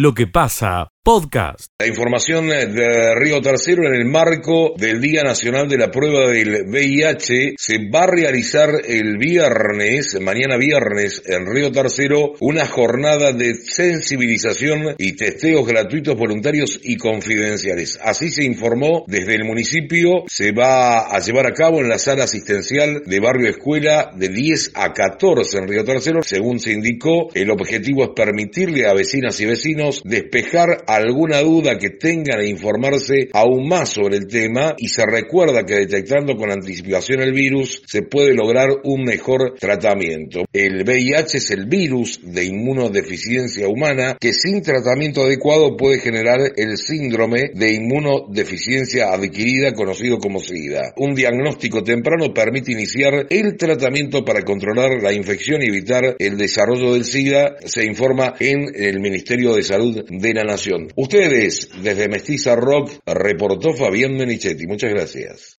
[0.00, 1.72] lo que pasa Podcast.
[1.78, 6.66] La información de Río Tercero en el marco del Día Nacional de la Prueba del
[6.68, 13.54] VIH se va a realizar el viernes, mañana viernes, en Río Tercero, una jornada de
[13.54, 17.98] sensibilización y testeos gratuitos, voluntarios y confidenciales.
[18.02, 22.24] Así se informó desde el municipio, se va a llevar a cabo en la sala
[22.24, 26.22] asistencial de Barrio Escuela de 10 a 14 en Río Tercero.
[26.22, 31.90] Según se indicó, el objetivo es permitirle a vecinas y vecinos despejar alguna duda que
[31.90, 37.22] tengan e informarse aún más sobre el tema y se recuerda que detectando con anticipación
[37.22, 40.44] el virus se puede lograr un mejor tratamiento.
[40.52, 46.76] El VIH es el virus de inmunodeficiencia humana que sin tratamiento adecuado puede generar el
[46.76, 50.92] síndrome de inmunodeficiencia adquirida conocido como SIDA.
[50.96, 56.94] Un diagnóstico temprano permite iniciar el tratamiento para controlar la infección y evitar el desarrollo
[56.94, 60.79] del SIDA, se informa en el Ministerio de Salud de la Nación.
[60.96, 64.66] Ustedes, desde Mestiza Rock, reportó Fabián Menichetti.
[64.66, 65.58] Muchas gracias.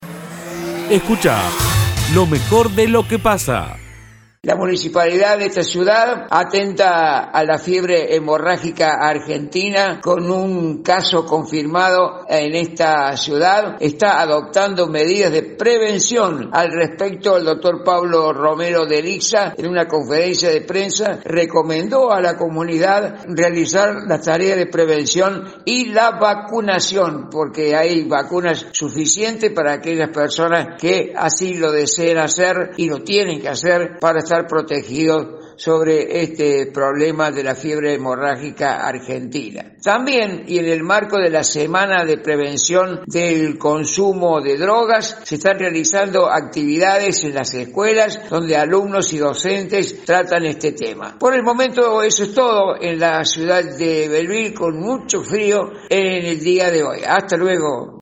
[0.89, 1.41] Escucha
[2.14, 3.80] lo mejor de lo que pasa.
[4.44, 12.25] La municipalidad de esta ciudad atenta a la fiebre hemorrágica argentina con un caso confirmado
[12.28, 13.75] en esta ciudad.
[13.80, 17.38] Está adoptando medidas de prevención al respecto.
[17.38, 23.23] El doctor Pablo Romero de Lixa en una conferencia de prensa recomendó a la comunidad
[23.28, 30.81] realizar las tareas de prevención y la vacunación porque hay vacunas suficientes para aquellas personas
[30.81, 36.71] que así lo deseen hacer y lo tienen que hacer para estar protegidos sobre este
[36.73, 39.73] problema de la fiebre hemorrágica argentina.
[39.83, 45.35] También, y en el marco de la Semana de Prevención del Consumo de Drogas, se
[45.35, 51.17] están realizando actividades en las escuelas donde alumnos y docentes tratan este tema.
[51.19, 56.25] Por el momento eso es todo en la ciudad de Belville con mucho frío en
[56.25, 56.99] el día de hoy.
[57.05, 57.99] Hasta luego.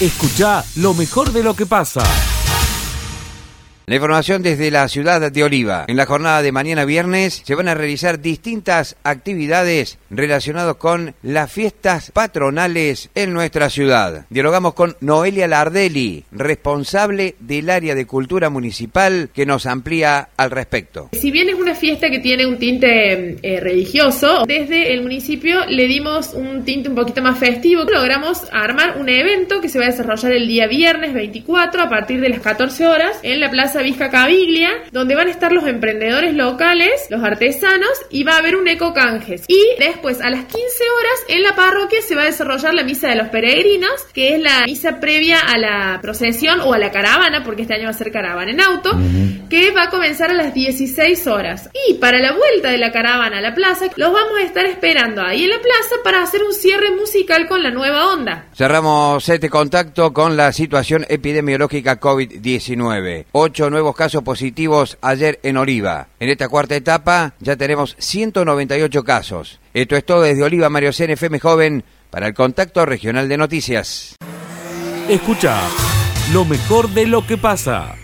[0.00, 2.02] Escucha lo mejor de lo que pasa.
[3.86, 5.84] La información desde la ciudad de Oliva.
[5.88, 11.52] En la jornada de mañana viernes se van a realizar distintas actividades relacionadas con las
[11.52, 14.24] fiestas patronales en nuestra ciudad.
[14.30, 21.10] Dialogamos con Noelia Lardelli, responsable del área de cultura municipal, que nos amplía al respecto.
[21.12, 25.86] Si bien es una fiesta que tiene un tinte eh, religioso, desde el municipio le
[25.86, 27.84] dimos un tinte un poquito más festivo.
[27.84, 32.22] Logramos armar un evento que se va a desarrollar el día viernes 24 a partir
[32.22, 36.34] de las 14 horas en la plaza Vizca Caviglia, donde van a estar los emprendedores
[36.34, 39.44] locales, los artesanos y va a haber un eco canjes.
[39.48, 43.08] Y después a las 15 horas en la parroquia se va a desarrollar la misa
[43.08, 47.42] de los peregrinos, que es la misa previa a la procesión o a la caravana,
[47.44, 48.92] porque este año va a ser caravana en auto,
[49.48, 51.70] que va a comenzar a las 16 horas.
[51.88, 55.22] Y para la vuelta de la caravana a la plaza, los vamos a estar esperando
[55.22, 58.46] ahí en la plaza para hacer un cierre musical con la nueva onda.
[58.54, 63.26] Cerramos este contacto con la situación epidemiológica COVID-19.
[63.70, 66.08] Nuevos casos positivos ayer en Oliva.
[66.20, 69.60] En esta cuarta etapa ya tenemos 198 casos.
[69.72, 74.16] Esto es todo desde Oliva, Mario CNFM Joven, para el Contacto Regional de Noticias.
[75.08, 75.60] Escucha
[76.32, 77.94] lo mejor de lo que pasa.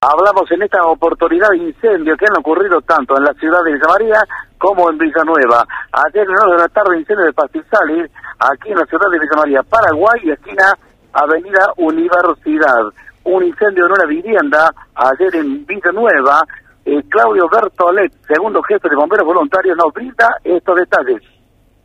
[0.00, 3.88] Hablamos en esta oportunidad de incendios que han ocurrido tanto en la ciudad de Villa
[3.88, 4.20] María
[4.58, 5.64] como en Villanueva.
[5.92, 9.62] Ayer en de la tarde incendio de Pastizales, aquí en la ciudad de Villa María,
[9.62, 10.76] Paraguay, esquina
[11.14, 12.92] Avenida Universidad
[13.24, 16.42] un incendio en una vivienda ayer en Villanueva.
[16.84, 21.22] Eh, Claudio Bertolet, segundo jefe de bomberos voluntarios, nos brinda estos detalles.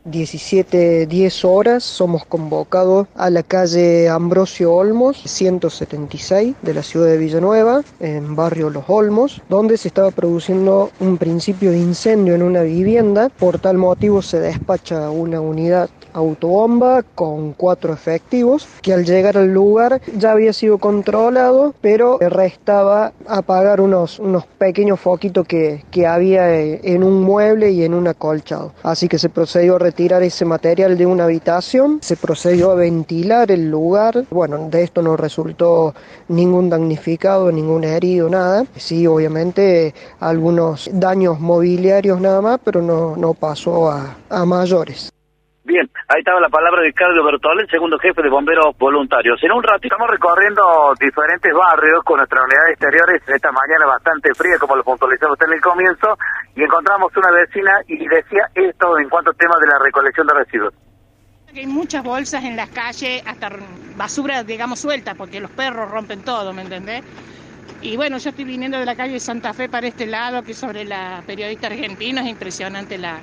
[0.06, 7.82] 17.10 horas somos convocados a la calle Ambrosio Olmos, 176 de la ciudad de Villanueva,
[8.00, 13.28] en barrio Los Olmos, donde se estaba produciendo un principio de incendio en una vivienda.
[13.28, 19.52] Por tal motivo se despacha una unidad autobomba con cuatro efectivos que al llegar al
[19.52, 26.60] lugar ya había sido controlado, pero restaba apagar unos, unos pequeños foquitos que, que había
[26.60, 28.72] en un mueble y en un acolchado.
[28.82, 33.50] Así que se procedió a retirar ese material de una habitación, se procedió a ventilar
[33.50, 34.24] el lugar.
[34.30, 35.94] Bueno, de esto no resultó
[36.28, 38.64] ningún damnificado, ningún herido, nada.
[38.76, 45.10] Sí, obviamente algunos daños mobiliarios nada más, pero no, no pasó a, a mayores.
[45.70, 49.38] Bien, ahí estaba la palabra de Carlos Bertol, el segundo jefe de bomberos voluntarios.
[49.40, 50.62] En un ratito estamos recorriendo
[50.98, 55.60] diferentes barrios con nuestra unidad exteriores esta mañana bastante fría, como lo puntualizamos en el
[55.60, 56.18] comienzo,
[56.56, 60.34] y encontramos una vecina y decía esto en cuanto al tema de la recolección de
[60.34, 60.74] residuos.
[61.54, 63.50] Hay muchas bolsas en las calles, hasta
[63.94, 67.04] basura, digamos, suelta, porque los perros rompen todo, ¿me entendés?
[67.80, 70.84] Y bueno, yo estoy viniendo de la calle Santa Fe para este lado, que sobre
[70.84, 73.20] la periodista argentina, es impresionante la,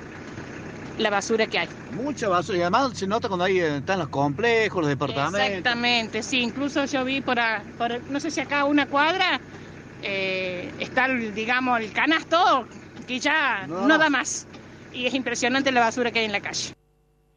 [0.98, 1.68] la basura que hay.
[1.92, 5.40] Mucha basura, y además se nota cuando hay, están los complejos, los departamentos.
[5.40, 7.38] Exactamente, sí, incluso yo vi por,
[7.76, 9.40] por no sé si acá una cuadra,
[10.02, 12.66] eh, está, digamos, el canasto
[13.06, 13.98] que ya no.
[13.98, 14.46] da más.
[14.92, 16.74] Y es impresionante la basura que hay en la calle.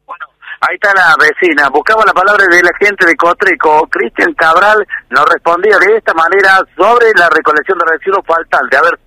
[0.06, 0.26] Bueno,
[0.60, 1.68] ahí está la vecina.
[1.68, 3.86] Buscaba la palabra de la gente de Cotreco.
[3.88, 8.78] Cristian Cabral nos respondía de esta manera sobre la recolección de residuos faltantes.
[8.78, 8.98] A ver.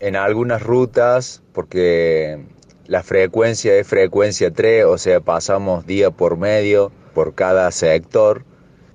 [0.00, 2.44] En algunas rutas, porque
[2.86, 8.44] la frecuencia es frecuencia 3, o sea, pasamos día por medio por cada sector.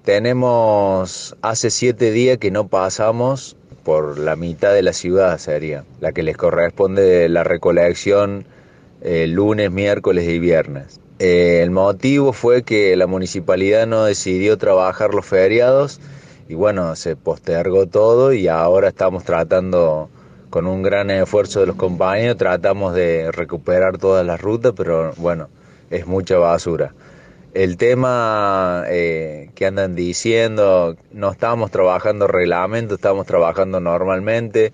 [0.04, 6.12] Tenemos hace siete días que no pasamos por la mitad de la ciudad sería, la
[6.12, 8.46] que les corresponde la recolección
[9.02, 11.00] eh, lunes, miércoles y viernes.
[11.18, 16.00] Eh, el motivo fue que la municipalidad no decidió trabajar los feriados
[16.48, 20.10] y bueno, se postergó todo y ahora estamos tratando
[20.50, 25.50] con un gran esfuerzo de los compañeros, tratamos de recuperar todas las rutas, pero bueno,
[25.90, 26.94] es mucha basura.
[27.54, 34.72] El tema eh, que andan diciendo, no estamos trabajando reglamento, estamos trabajando normalmente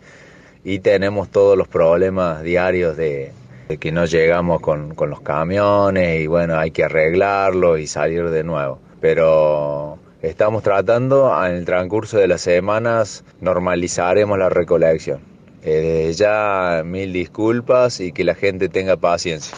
[0.64, 3.32] y tenemos todos los problemas diarios de,
[3.80, 8.44] que no llegamos con, con, los camiones y bueno, hay que arreglarlo y salir de
[8.44, 8.80] nuevo.
[9.00, 15.35] Pero estamos tratando, en el transcurso de las semanas normalizaremos la recolección.
[15.66, 19.58] Eh, desde ya mil disculpas y que la gente tenga paciencia.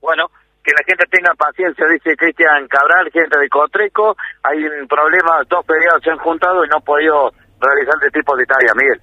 [0.00, 0.30] Bueno,
[0.64, 4.16] que la gente tenga paciencia, dice Cristian Cabral, gente de Cotreco.
[4.42, 7.30] Hay un problema, dos periodos se han juntado y no han podido
[7.60, 9.00] realizar este tipo de tarea, Miguel.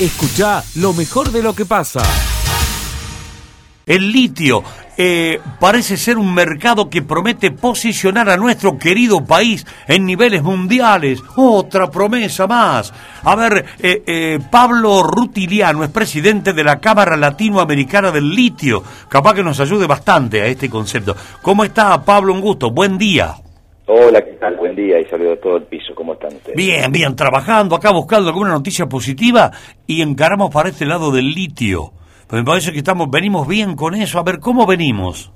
[0.00, 2.00] Escucha lo mejor de lo que pasa.
[3.86, 4.62] El litio
[4.96, 11.22] eh, parece ser un mercado que promete posicionar a nuestro querido país en niveles mundiales.
[11.36, 12.94] Otra promesa más.
[13.22, 18.82] A ver, eh, eh, Pablo Rutiliano es presidente de la Cámara Latinoamericana del Litio.
[19.08, 21.14] Capaz que nos ayude bastante a este concepto.
[21.42, 22.32] ¿Cómo está Pablo?
[22.32, 22.70] Un gusto.
[22.70, 23.34] Buen día.
[23.86, 24.56] Hola, ¿qué tal?
[24.56, 25.94] Buen día y saludo a todo el piso.
[25.94, 26.56] ¿Cómo están ustedes?
[26.56, 29.50] Bien, bien, trabajando acá buscando alguna noticia positiva
[29.86, 31.92] y encaramos para este lado del litio.
[32.28, 34.18] Pues me parece que estamos, venimos bien con eso.
[34.18, 35.30] A ver, ¿cómo venimos?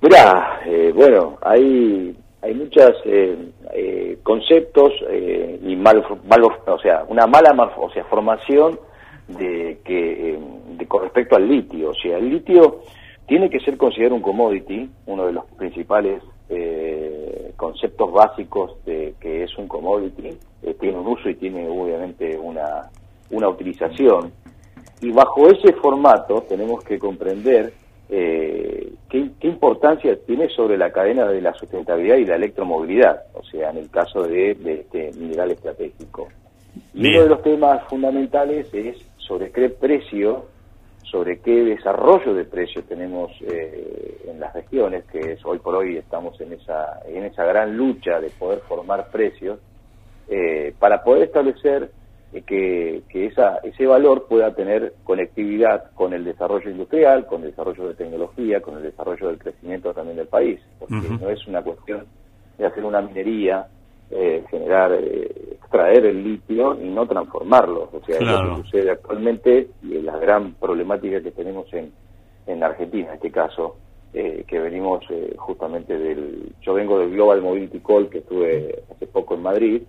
[0.00, 3.36] Mirá, eh, bueno, hay, hay muchos eh,
[3.74, 4.92] eh, conceptos
[5.62, 8.80] y mal, mal, o sea, una mala o sea, formación
[9.28, 10.38] de que
[10.76, 11.90] de, con respecto al litio.
[11.90, 12.80] O sea, el litio
[13.26, 16.22] tiene que ser considerado un commodity, uno de los principales
[17.56, 20.36] conceptos básicos de que es un commodity.
[20.80, 22.90] tiene un uso y tiene obviamente una,
[23.30, 24.32] una utilización
[25.02, 27.72] y bajo ese formato tenemos que comprender
[28.08, 33.70] eh, qué, importancia tiene sobre la cadena de la sustentabilidad y la electromovilidad, o sea,
[33.70, 36.28] en el caso de, este mineral estratégico.
[36.94, 40.46] Y uno de los temas fundamentales es sobre qué precio,
[41.02, 45.96] sobre qué desarrollo de precio tenemos eh, en las regiones, que es hoy por hoy
[45.96, 49.58] estamos en esa, en esa gran lucha de poder formar precios,
[50.28, 51.90] eh, para poder establecer
[52.40, 57.88] que, que esa, ese valor pueda tener conectividad con el desarrollo industrial, con el desarrollo
[57.88, 62.06] de tecnología, con el desarrollo del crecimiento también del país, porque no es una cuestión
[62.56, 63.66] de hacer una minería,
[64.10, 67.90] eh, generar, eh, extraer el litio y no transformarlo.
[67.92, 71.92] O sea, es lo que sucede actualmente y es la gran problemática que tenemos en,
[72.46, 73.76] en Argentina, en este caso,
[74.14, 76.52] eh, que venimos eh, justamente del...
[76.62, 79.82] Yo vengo del Global Mobility Call, que estuve hace poco en Madrid,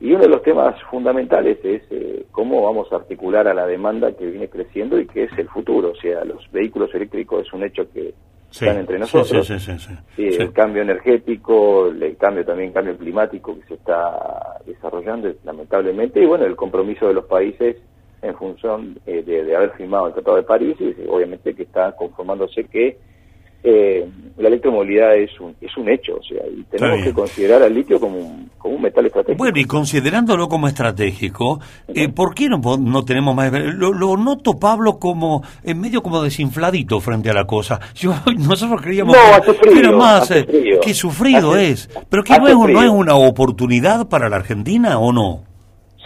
[0.00, 4.12] y uno de los temas fundamentales es eh, cómo vamos a articular a la demanda
[4.12, 5.90] que viene creciendo y que es el futuro.
[5.90, 8.14] O sea, los vehículos eléctricos es un hecho que
[8.50, 9.46] están entre nosotros.
[9.46, 9.78] Sí, sí,
[10.16, 16.26] sí, el cambio energético, el cambio también cambio climático que se está desarrollando lamentablemente y
[16.26, 17.76] bueno, el compromiso de los países
[18.22, 21.92] en función eh, de, de, haber firmado el Tratado de París y obviamente que está
[21.92, 22.98] conformándose que
[23.62, 27.74] eh, la electromovilidad es un, es un hecho, o sea, y tenemos que considerar al
[27.74, 29.36] litio como un, como un metal estratégico.
[29.36, 33.52] Bueno, y considerándolo como estratégico, eh, ¿por qué no, no tenemos más?
[33.52, 37.80] Lo, lo, noto, Pablo, como en medio como desinfladito frente a la cosa.
[37.94, 39.14] Yo, nosotros creíamos
[39.62, 40.46] que era más, eh,
[40.82, 45.12] que sufrido es, pero que no es, no es una oportunidad para la Argentina o
[45.12, 45.49] no.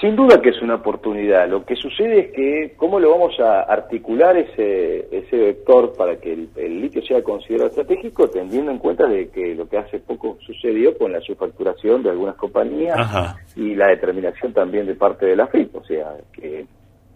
[0.00, 1.48] Sin duda que es una oportunidad.
[1.48, 6.32] Lo que sucede es que cómo lo vamos a articular ese, ese vector para que
[6.32, 10.98] el, litio sea considerado estratégico, teniendo en cuenta de que lo que hace poco sucedió
[10.98, 15.76] con la subfacturación de algunas compañías y la determinación también de parte de la FIP.
[15.76, 16.66] O sea, que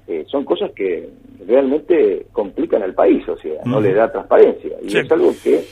[0.06, 1.10] eh, son cosas que
[1.46, 4.76] realmente complican al país, o sea, no le da transparencia.
[4.82, 5.64] Y es algo que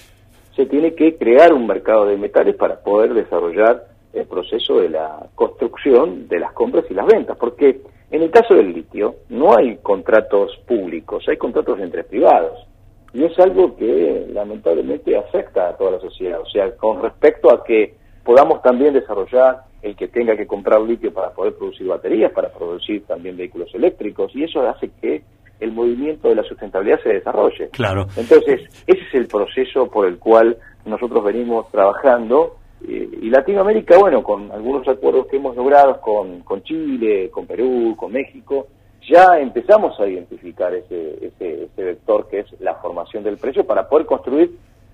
[0.56, 5.26] se tiene que crear un mercado de metales para poder desarrollar el proceso de la
[5.34, 7.80] construcción de las compras y las ventas, porque
[8.10, 12.66] en el caso del litio no hay contratos públicos, hay contratos entre privados.
[13.12, 16.38] y es algo que lamentablemente afecta a toda la sociedad.
[16.40, 21.14] O sea, con respecto a que podamos también desarrollar el que tenga que comprar litio
[21.14, 25.22] para poder producir baterías, para producir también vehículos eléctricos, y eso hace que
[25.60, 27.70] el movimiento de la sustentabilidad se desarrolle.
[27.70, 28.06] Claro.
[28.16, 32.56] Entonces, ese es el proceso por el cual nosotros venimos trabajando.
[32.88, 37.94] Eh, y Latinoamérica, bueno, con algunos acuerdos que hemos logrado con, con Chile, con Perú,
[37.96, 38.68] con México,
[39.08, 43.88] ya empezamos a identificar ese, ese, ese vector que es la formación del precio para
[43.88, 44.50] poder construir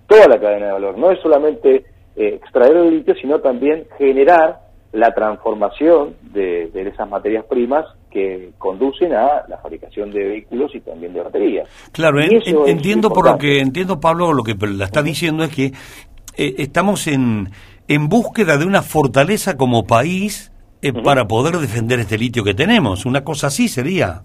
[0.06, 0.98] toda la cadena de valor.
[0.98, 1.76] No es solamente
[2.16, 4.60] eh, extraer el litio, sino también generar
[4.92, 10.80] la transformación de, de esas materias primas que conducen a la fabricación de vehículos y
[10.80, 11.66] también de baterías.
[11.92, 15.72] Claro, en- entiendo por lo que entiendo Pablo lo que la está diciendo es que
[16.36, 17.48] eh, estamos en
[17.88, 23.06] en búsqueda de una fortaleza como país eh, para poder defender este litio que tenemos.
[23.06, 24.22] Una cosa así sería.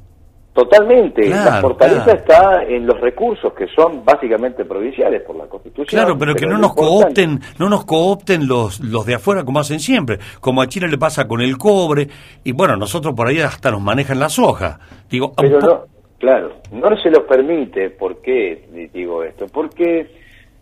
[0.57, 1.21] Totalmente.
[1.21, 2.19] Claro, la fortaleza claro.
[2.19, 5.85] está en los recursos que son básicamente provinciales por la Constitución.
[5.85, 9.79] Claro, pero que no nos coopten, no nos coopten los los de afuera como hacen
[9.79, 12.07] siempre, como a Chile le pasa con el cobre
[12.43, 14.79] y bueno, nosotros por ahí hasta nos manejan la soja.
[15.07, 15.85] Digo, Pero no,
[16.17, 17.91] claro, no se los permite.
[17.91, 19.45] ¿Por qué digo esto?
[19.53, 20.09] Porque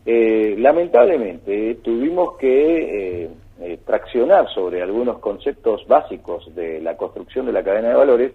[0.05, 3.29] eh, lamentablemente tuvimos que eh,
[3.61, 8.31] eh, traccionar sobre algunos conceptos básicos de la construcción de la cadena de valores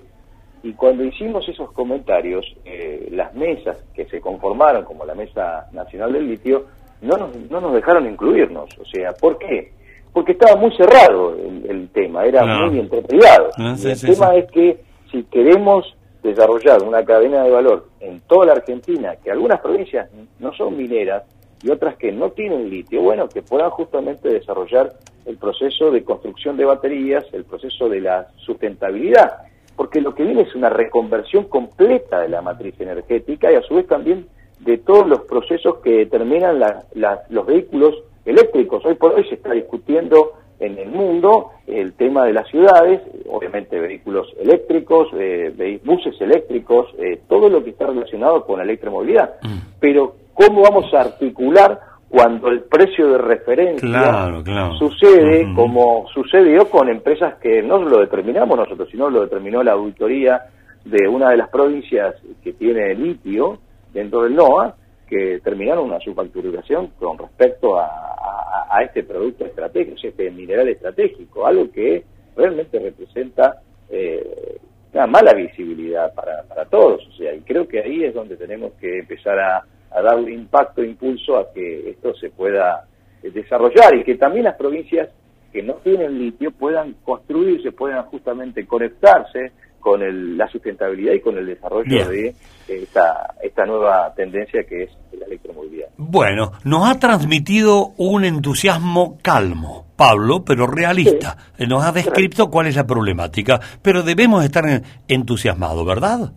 [0.63, 6.13] y cuando hicimos esos comentarios, eh, las mesas que se conformaron como la Mesa Nacional
[6.13, 6.65] del Litio
[7.01, 8.69] no nos, no nos dejaron incluirnos.
[8.79, 9.73] O sea, ¿por qué?
[10.13, 12.67] Porque estaba muy cerrado el, el tema, era Claro.
[12.71, 13.55] muy entre privados.
[13.57, 14.39] Ah, sí, el sí, tema sí.
[14.41, 19.61] es que si queremos desarrollar una cadena de valor en toda la Argentina, que algunas
[19.61, 20.11] provincias
[20.41, 21.23] no son mineras
[21.63, 24.93] y otras que no tienen litio, bueno, que puedan justamente desarrollar
[25.27, 29.39] el proceso de construcción de baterías, el proceso de la sustentabilidad,
[29.77, 33.75] porque lo que viene es una reconversión completa de la matriz energética y a su
[33.75, 34.27] vez también
[34.61, 38.85] de todos los procesos que determinan la- la- los vehículos eléctricos.
[38.85, 43.01] Hoy por hoy se está discutiendo en el mundo el tema de las ciudades,
[43.31, 49.37] obviamente vehículos eléctricos, eh, buses eléctricos, eh, todo lo que está relacionado con la electromovilidad.
[49.81, 54.75] Pero ¿cómo vamos a articular cuando el precio de referencia Claro, claro.
[54.75, 60.43] sucede como sucedió con empresas que no lo determinamos nosotros, sino lo determinó la auditoría
[60.85, 63.59] de una de las provincias que tiene litio
[63.93, 64.75] dentro del NOA,
[65.07, 71.45] que terminaron una subfacturación con respecto a, a- a este producto estratégico, este mineral estratégico,
[71.47, 72.05] algo que
[72.37, 74.57] realmente representa eh,
[74.95, 77.07] una mala visibilidad para, para todos.
[77.09, 80.83] O sea, y creo que ahí es donde tenemos que empezar a, a darle impacto,
[80.83, 82.87] impulso a que esto se pueda
[83.23, 85.09] eh, desarrollar y que también las provincias
[85.53, 91.37] que no tienen litio puedan construirse, puedan justamente conectarse con el- la sustentabilidad y con
[91.39, 92.09] el desarrollo Bien.
[92.09, 92.35] de
[92.69, 95.89] esta, esta nueva tendencia que es la electromovilidad.
[95.97, 101.37] Bueno, nos ha transmitido un entusiasmo calmo, Pablo, pero realista.
[101.67, 106.33] Nos ha descrito cuál es la problemática, pero debemos estar en- entusiasmados, ¿verdad?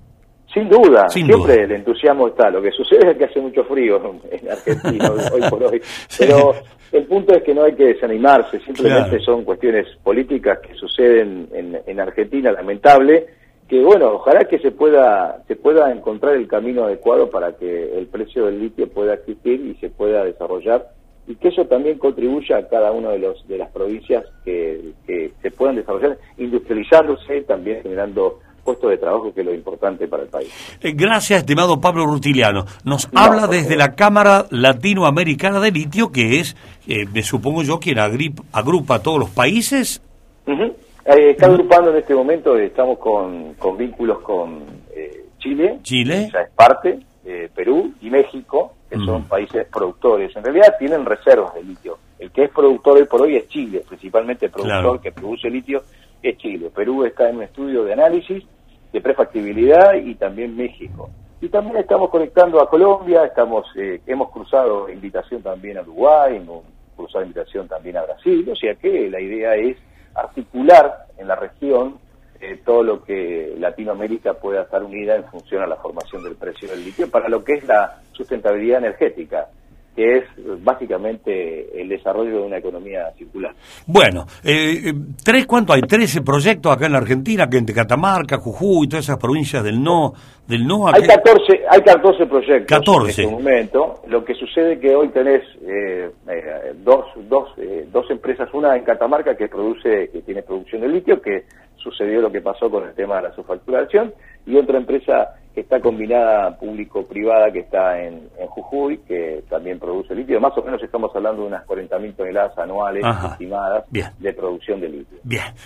[0.54, 1.64] Sin duda, Sin siempre duda.
[1.64, 2.50] el entusiasmo está.
[2.52, 4.00] Lo que sucede es que hace mucho frío
[4.32, 5.82] en Argentina hoy, por hoy.
[6.20, 6.54] Pero
[6.92, 9.24] el punto es que no hay que desanimarse, simplemente Claro.
[9.24, 13.26] son cuestiones políticas que suceden en, en Argentina, lamentable,
[13.68, 18.06] que bueno, ojalá que se pueda, se pueda encontrar el camino adecuado para que el
[18.08, 20.86] precio del litio pueda existir y se pueda desarrollar
[21.26, 25.32] y que eso también contribuya a cada una de, los, de las provincias que, que
[25.42, 30.30] se puedan desarrollar, industrializándose, también generando puestos de trabajo, que es lo importante para el
[30.30, 30.50] país.
[30.82, 32.66] Eh, Gracias, estimado Pablo Rutiliano.
[32.84, 36.56] Nos No, habla desde la Cámara Latinoamericana de Litio, que es,
[36.88, 40.02] eh, me supongo yo, quien agrupa a todos los países.
[40.48, 44.64] Eh, está agrupando en este momento, eh, estamos con, con vínculos con
[44.96, 46.30] eh, Chile, Chile.
[46.34, 50.34] ya es parte, eh, Perú y México, que son países productores.
[50.36, 51.98] En realidad tienen reservas de litio.
[52.20, 55.02] El que es productor hoy por hoy es Chile, principalmente el productor Claro.
[55.02, 55.82] que produce litio
[56.24, 56.72] es Chile.
[56.74, 58.44] Perú está en un estudio de análisis
[58.92, 61.10] de prefactibilidad y también México.
[61.42, 66.64] Y también estamos conectando a Colombia, estamos eh, hemos cruzado invitación también a Uruguay, hemos
[66.96, 69.78] cruzado invitación también a Brasil, o sea que la idea es
[70.16, 71.98] articular en la región
[72.40, 76.70] eh, todo lo que Latinoamérica pueda estar unida en función a la formación del precio
[76.70, 79.50] del litio para lo que es la sustentabilidad energética,
[79.96, 80.24] que es
[80.64, 83.54] básicamente el desarrollo de una economía circular.
[83.86, 85.82] Bueno, eh, eh, tres, ¿cuánto hay?
[85.82, 90.14] 13 proyectos acá en la Argentina, que entre Catamarca, Jujuy, todas esas provincias del no,
[90.48, 90.88] del no.
[90.88, 93.22] Hay aquel- 14, hay 14 proyectos 14.
[93.22, 94.02] en este momento.
[94.08, 98.84] Lo que sucede que hoy tenés eh, eh, dos, dos, eh, dos empresas, una en
[98.84, 101.44] Catamarca que produce, que tiene producción de litio, que
[101.78, 104.14] sucedió lo que pasó con el tema de la subfacturación,
[104.46, 110.40] y otra empresa que está combinada público-privada, que está en, Jujuy, que también produce litio.
[110.40, 115.20] Más o menos estamos hablando de unas 40.000 toneladas anuales estimadas de producción de litio.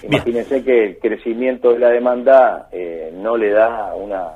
[0.03, 4.27] Imagínense que el crecimiento de la demanda eh, no le da una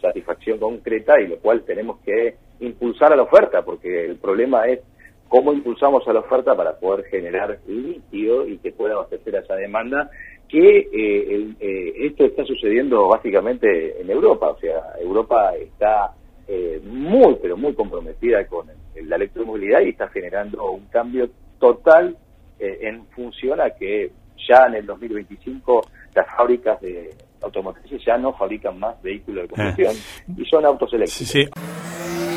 [0.00, 4.80] satisfacción concreta y lo cual tenemos que impulsar a la oferta, porque el problema es
[5.28, 9.54] cómo impulsamos a la oferta para poder generar litio y que pueda abastecer a esa
[9.54, 10.10] demanda
[10.48, 16.14] que eh, eh, esto está sucediendo básicamente en Europa, o sea, Europa está
[16.46, 18.66] eh, muy, pero muy comprometida con
[19.02, 21.28] la electromovilidad y está generando un cambio
[21.58, 22.16] total
[22.60, 24.10] en función a que
[24.48, 29.94] ya en el 2025 las fábricas de automotrices ya no fabrican más vehículos de combustión
[30.36, 31.52] y son autos eléctricos.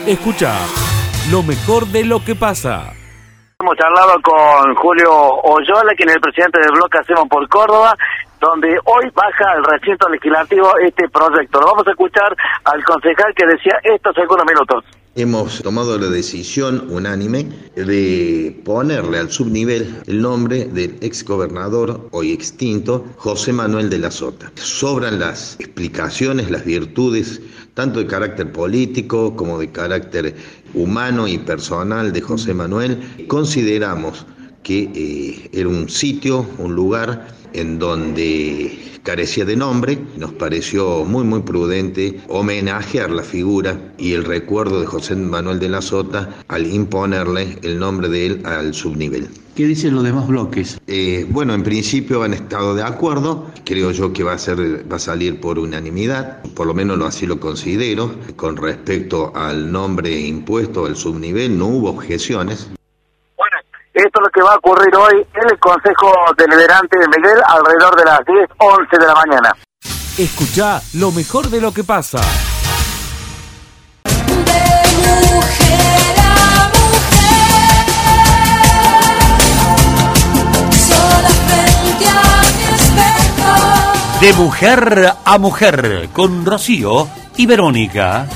[0.07, 0.53] Escucha
[1.31, 3.00] lo mejor de lo que pasa.
[3.61, 7.93] Hemos charlado con Julio Oyola, quien es el presidente del bloque Hacemos por Córdoba,
[8.39, 11.59] donde hoy baja al recinto legislativo este proyecto.
[11.59, 15.00] Lo vamos a escuchar al concejal que decía esto hace algunos minutos.
[15.15, 22.31] Hemos tomado la decisión unánime de ponerle al subnivel el nombre del ex gobernador hoy
[22.31, 24.49] extinto José Manuel de la Sota.
[24.55, 27.41] Sobran las explicaciones, las virtudes,
[27.73, 30.33] tanto de carácter político como de carácter
[30.73, 34.25] humano y personal de José Manuel, consideramos
[34.63, 41.23] que eh, era un sitio, un lugar en donde carecía de nombre, nos pareció muy
[41.23, 46.71] muy prudente homenajear la figura y el recuerdo de José Manuel de la Sota al
[46.71, 49.27] imponerle el nombre de él al subnivel.
[49.55, 50.79] ¿Qué dicen los demás bloques?
[50.87, 53.47] Eh, bueno, en principio han estado de acuerdo.
[53.65, 56.41] Creo yo que va a ser, va a salir por unanimidad.
[56.55, 58.15] Por lo menos así lo considero.
[58.37, 62.69] Con respecto al nombre impuesto al subnivel, no hubo objeciones.
[63.93, 67.97] Esto es lo que va a ocurrir hoy en el Consejo Deliberante de Miguel alrededor
[67.97, 69.55] de las 10, 11 de la mañana.
[70.17, 72.21] Escucha lo mejor de lo que pasa.
[84.21, 88.27] De mujer a mujer, con Rocío y Verónica.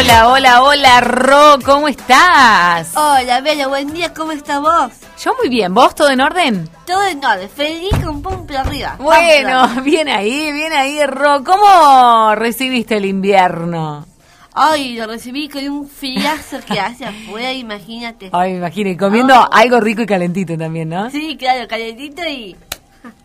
[0.00, 2.96] Hola, hola, hola, Ro, ¿cómo estás?
[2.96, 4.92] Hola, Bella, buen día, ¿cómo estás vos?
[5.22, 6.70] Yo muy bien, ¿vos todo en orden?
[6.86, 8.96] Todo en orden, feliz con punto arriba.
[8.98, 11.44] Bueno, bien ahí, bien ahí, Ro.
[11.44, 14.06] ¿Cómo recibiste el invierno?
[14.54, 18.30] Ay, lo recibí con un friazo que hace afuera, imagínate.
[18.32, 21.10] Ay, imagínate, comiendo algo rico y calentito también, ¿no?
[21.10, 22.56] Sí, claro, calentito y...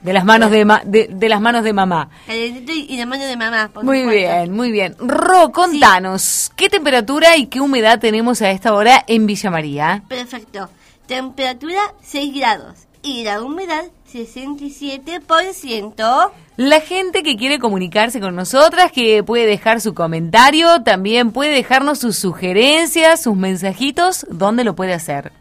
[0.02, 2.10] De las manos de, de, las manos de mamá.
[2.28, 3.72] Y de mano de mamá.
[3.82, 4.96] muy bien, muy bien.
[5.00, 10.04] Ro, contanos, ¿qué temperatura y qué humedad tenemos a esta hora en Villa María?
[10.08, 10.70] Perfecto.
[11.08, 16.32] Temperatura 6 grados y la humedad 67%.
[16.58, 22.00] La gente que quiere comunicarse con nosotras, que puede dejar su comentario, también puede dejarnos
[22.00, 25.34] sus sugerencias, sus mensajitos, ¿dónde lo puede hacer?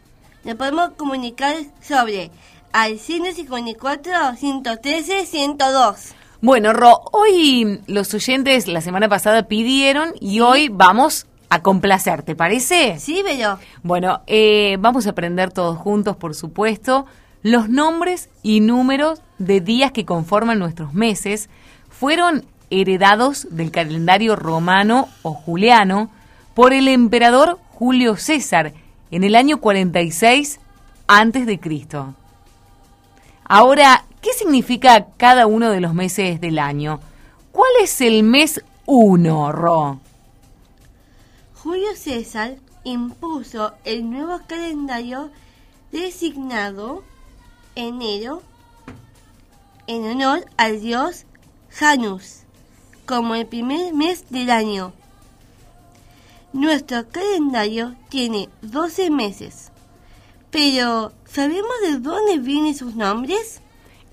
[0.43, 2.31] Nos podemos comunicar sobre
[2.75, 6.13] al 154 113 102.
[6.41, 12.35] Bueno, Ro, hoy los oyentes la semana pasada pidieron y hoy vamos a complacer, ¿te
[12.35, 12.99] parece?
[12.99, 13.59] Sí, bello.
[13.81, 17.05] Bueno, eh, vamos a aprender todos juntos, por supuesto,
[17.43, 21.49] los nombres y números de días que conforman nuestros meses
[21.89, 26.09] fueron heredados del calendario romano o juliano
[26.53, 28.73] por el emperador Julio César
[29.11, 30.59] en el año 46
[31.07, 32.15] antes de Cristo.
[33.47, 36.99] Ahora, ¿qué significa cada uno de los meses del año?
[37.51, 39.99] ¿Cuál es el mes 1, Ro?
[41.53, 45.29] Julio César impuso el nuevo calendario
[45.91, 47.03] designado
[47.75, 48.41] enero
[49.85, 51.25] en honor al dios
[51.69, 52.45] Janus
[53.05, 54.91] como el primer mes del año.
[56.51, 59.71] Nuestro calendario tiene 12 meses,
[60.55, 63.61] pero ¿sabemos de dónde vienen sus nombres?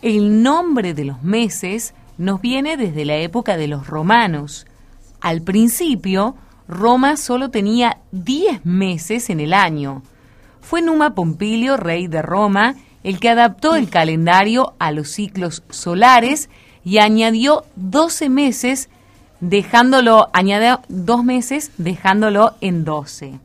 [0.02, 4.66] El nombre de los meses nos viene desde la época de los romanos.
[5.20, 6.34] Al principio,
[6.66, 10.02] Roma solo tenía 10 meses en el año.
[10.60, 12.74] Fue Numa Pompilio, rey de Roma,
[13.04, 16.50] el que adaptó el calendario a los ciclos solares
[16.84, 18.88] y añadió 12 meses,
[19.38, 23.38] dejándolo, añadió dos meses, dejándolo en 12.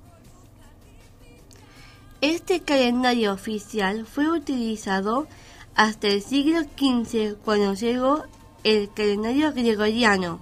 [2.22, 5.28] Este calendario oficial fue utilizado
[5.76, 8.24] hasta el siglo XV cuando llegó
[8.64, 10.40] el calendario gregoriano.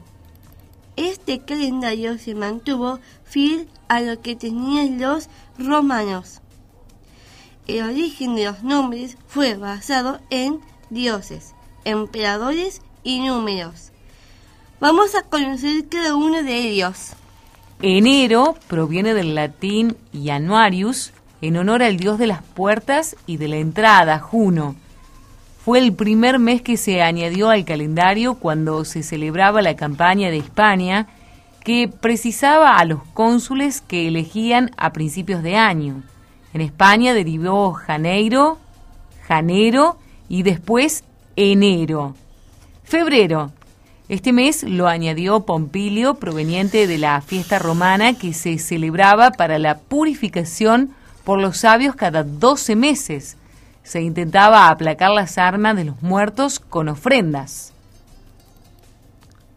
[0.95, 5.27] Este calendario se mantuvo fiel a lo que tenían los
[5.59, 6.39] romanos.
[7.67, 13.91] El origen de los nombres fue basado en dioses, emperadores y números.
[14.79, 17.11] Vamos a conocer cada uno de ellos.
[17.81, 21.11] Enero proviene del latín Januarius,
[21.41, 24.75] en honor al dios de las puertas y de la entrada, Juno.
[25.63, 30.37] Fue el primer mes que se añadió al calendario cuando se celebraba la campaña de
[30.37, 31.07] España,
[31.63, 36.03] que precisaba a los cónsules que elegían a principios de año.
[36.53, 38.59] En España derivó Janeiro,
[39.27, 39.97] Janero
[40.29, 41.03] y después
[41.35, 42.15] enero.
[42.83, 43.51] Febrero.
[44.07, 49.79] Este mes lo añadió Pompilio, proveniente de la fiesta romana que se celebraba para la
[49.79, 50.91] purificación
[51.25, 53.35] por los sabios cada 12 meses.
[53.83, 57.73] Se intentaba aplacar las armas de los muertos con ofrendas.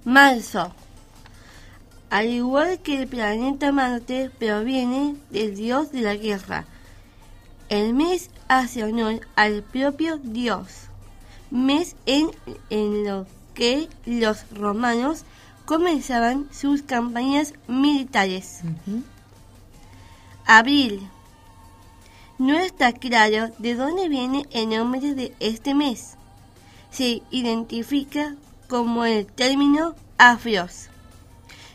[0.04, 0.72] Marzo.
[2.11, 6.64] Al igual que el planeta Marte, proviene del dios de la guerra.
[7.68, 10.88] El mes hace honor al propio dios,
[11.50, 12.31] mes en,
[12.70, 15.24] en lo que los romanos
[15.66, 18.61] comenzaban sus campañas militares.
[20.46, 21.07] Abril.
[22.38, 26.16] No está claro de dónde viene el nombre de este mes.
[26.90, 28.37] Se identifica
[28.68, 30.88] como el término afros,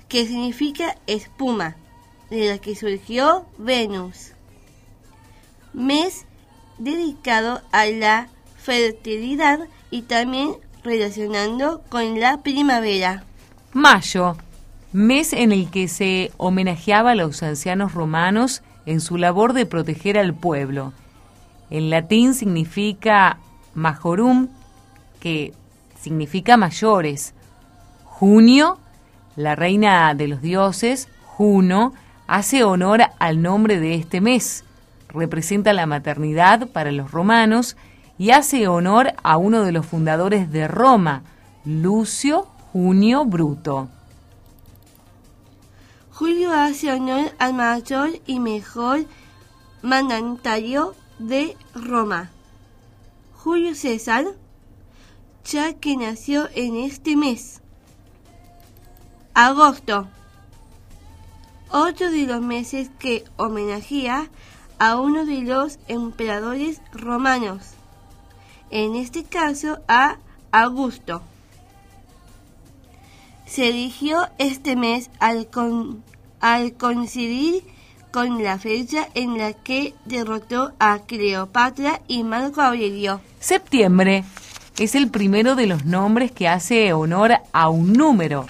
[0.08, 1.76] que significa espuma,
[2.30, 4.32] de la que surgió Venus.
[5.74, 6.26] Mes
[6.78, 9.60] dedicado a la fertilidad
[9.92, 13.26] y también relacionando con la primavera.
[13.74, 14.38] Mayo,
[14.94, 20.18] mes en el que se homenajeaba a los ancianos romanos en su labor de proteger
[20.18, 20.94] al pueblo.
[21.70, 23.38] En latín significa
[23.74, 24.50] majorum,
[25.20, 25.54] que
[26.00, 27.34] significa mayores.
[28.04, 28.78] Junio,
[29.36, 31.94] la reina de los dioses, Juno,
[32.28, 34.66] hace honor al nombre de este mes.
[35.10, 37.78] Representa la maternidad para los romanos
[38.18, 41.24] y hace honor a uno de los fundadores de Roma,
[41.66, 43.90] Lucio Junio Bruto.
[46.14, 49.08] Julio hace honor al mayor y mejor
[49.82, 52.30] mandatario de Roma,
[53.34, 54.26] Julio César,
[55.44, 57.62] ya que nació en este mes.
[59.34, 60.08] Agosto,
[61.72, 64.30] otro de los meses que homenajea
[64.78, 67.72] a uno de los emperadores romanos,
[68.70, 70.20] en este caso a
[70.52, 71.24] Augusto.
[73.54, 76.04] Se eligió este mes al, con,
[76.40, 77.64] al coincidir
[78.10, 83.22] con la fecha en la que derrotó a Cleopatra y Marco Aurelio.
[83.40, 84.24] Septiembre
[84.80, 88.48] es el primero de los nombres que hace honor a un número.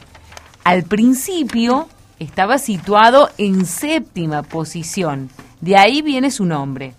[0.63, 6.94] Al principio estaba situado en séptima posición, de ahí viene su nombre.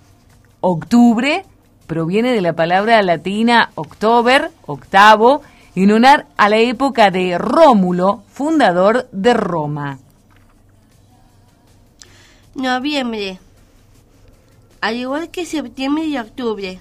[0.60, 1.46] Octubre
[1.86, 5.40] proviene de la palabra latina october, octavo,
[5.74, 9.98] en honor a la época de Rómulo, fundador de Roma.
[12.54, 13.40] Noviembre.
[14.80, 16.80] Al igual que septiembre y octubre,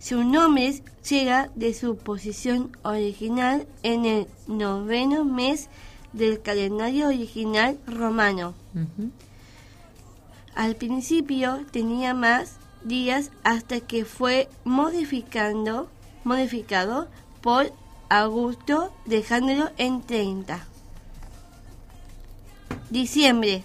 [0.00, 5.68] su nombre llega de su posición original en el noveno mes
[6.12, 8.54] del calendario original romano.
[10.54, 15.88] Al principio tenía más días hasta que fue modificando,
[16.24, 17.08] modificado
[17.40, 17.72] por
[18.10, 20.66] Augusto dejándolo en 30.
[22.90, 23.62] Diciembre.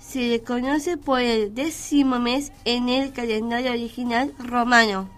[0.00, 5.10] Se le conoce por el décimo mes en el calendario original romano,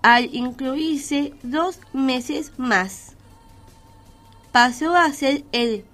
[0.00, 3.14] al incluirse dos meses más.
[4.50, 5.84] Pasó a ser el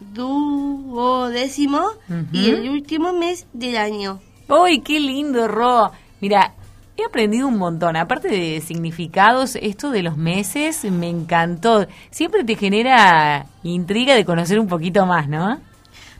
[0.00, 1.90] duodécimo
[2.32, 4.20] y el último mes del año.
[4.48, 5.92] ¡Uy, qué lindo, Ro!
[6.20, 6.56] Mira,
[6.96, 7.96] he aprendido un montón.
[7.96, 11.86] Aparte de significados, esto de los meses me encantó.
[12.10, 15.60] Siempre te genera intriga de conocer un poquito más, ¿no?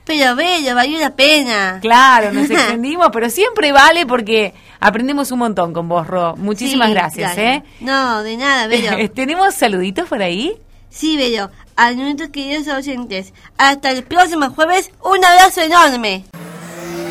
[0.04, 1.78] Pero bello, valió la pena.
[1.80, 6.34] Claro, nos extendimos, pero siempre vale porque aprendemos un montón con vos, Ro.
[6.36, 7.38] Muchísimas Sí, gracias.
[7.38, 7.62] ¿eh?
[7.80, 8.90] No, de nada, bello.
[9.14, 10.54] ¿Tenemos saluditos por ahí?
[10.90, 11.50] Sí, bello.
[11.76, 13.32] A nuestros queridos oyentes.
[13.56, 14.90] Hasta el próximo jueves.
[15.04, 16.24] Un abrazo enorme.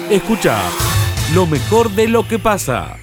[0.10, 0.58] Escucha
[1.34, 2.97] lo mejor de lo que pasa.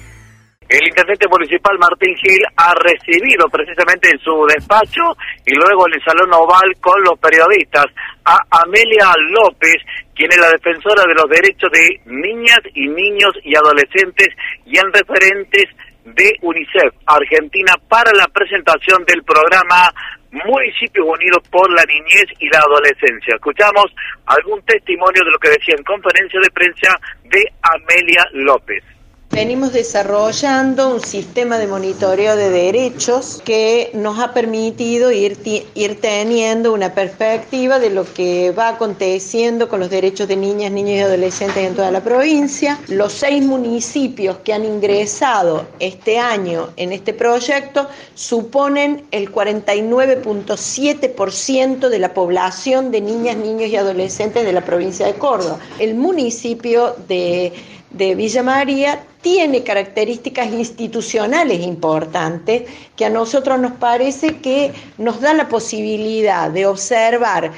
[0.69, 5.01] El intendente municipal Martín Gil ha recibido precisamente en su despacho
[5.43, 7.87] y luego en el Salón Oval con los periodistas
[8.23, 9.77] a Amelia López,
[10.15, 14.27] quien es la defensora de los derechos de niñas y niños y adolescentes
[14.65, 15.65] y en referentes
[16.05, 19.89] de UNICEF Argentina para la presentación del programa
[20.31, 23.33] Municipios Unidos por la Niñez y la Adolescencia.
[23.33, 23.85] Escuchamos
[24.27, 28.83] algún testimonio de lo que decía en conferencia de prensa de Amelia López.
[29.31, 35.37] Venimos desarrollando un sistema de monitoreo de derechos que nos ha permitido ir,
[35.75, 40.95] ir teniendo una perspectiva de lo que va aconteciendo con los derechos de niñas, niños
[40.95, 42.79] y adolescentes en toda la provincia.
[42.87, 51.99] Los seis municipios que han ingresado este año en este proyecto suponen el 49.7% de
[51.99, 55.59] la población de niñas, niños y adolescentes de la provincia de Córdoba.
[55.77, 57.53] El municipio de
[57.91, 62.63] de Villa María tiene características institucionales importantes
[62.95, 67.51] que a nosotros nos parece que nos da la posibilidad de observar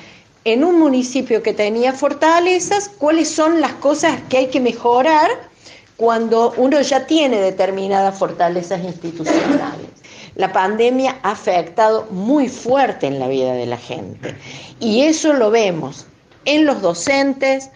[0.43, 5.29] en un municipio que tenía fortalezas cuáles son las cosas que hay que mejorar
[5.97, 9.87] cuando uno ya tiene determinadas fortalezas institucionales.
[10.35, 14.35] La pandemia ha afectado muy fuerte en la vida de la gente
[14.79, 16.07] y eso lo vemos
[16.45, 17.69] en los docentes,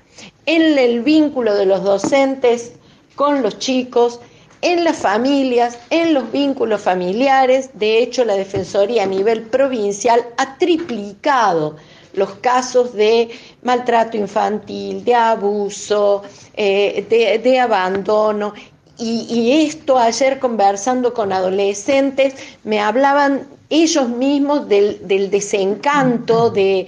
[0.46, 2.74] en el vínculo de los docentes
[3.16, 4.20] con los chicos,
[4.62, 7.70] en las familias, en los vínculos familiares.
[7.74, 11.76] De hecho, la Defensoría a nivel provincial ha triplicado
[12.14, 13.30] los casos de
[13.62, 18.54] maltrato infantil, de abuso, eh, de, abandono.
[18.98, 26.88] Y, y, esto ayer conversando con adolescentes me hablaban ellos mismos del, desencanto, de,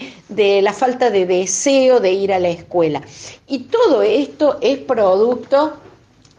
[0.61, 3.01] la falta de deseo de ir a la escuela.
[3.47, 5.77] Y todo esto es producto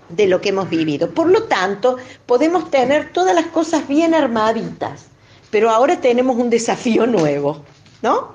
[0.08, 1.10] de lo que hemos vivido.
[1.10, 1.96] Por lo tanto,
[2.26, 5.06] podemos tener todas las cosas bien armaditas,
[5.50, 7.62] pero ahora tenemos un desafío nuevo,
[8.02, 8.32] ¿no?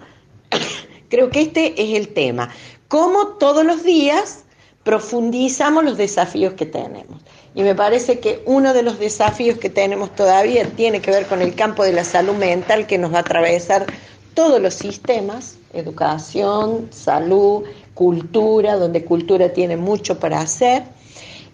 [1.09, 2.49] Creo que este es el tema.
[2.87, 4.43] Cómo todos los días
[4.83, 7.21] profundizamos los desafíos que tenemos.
[7.55, 11.41] Y me parece que uno de los desafíos que tenemos todavía tiene que ver con
[11.41, 13.85] el campo de la salud mental que nos va a atravesar
[14.33, 20.83] todos los sistemas, educación, salud, cultura, donde cultura tiene mucho para hacer.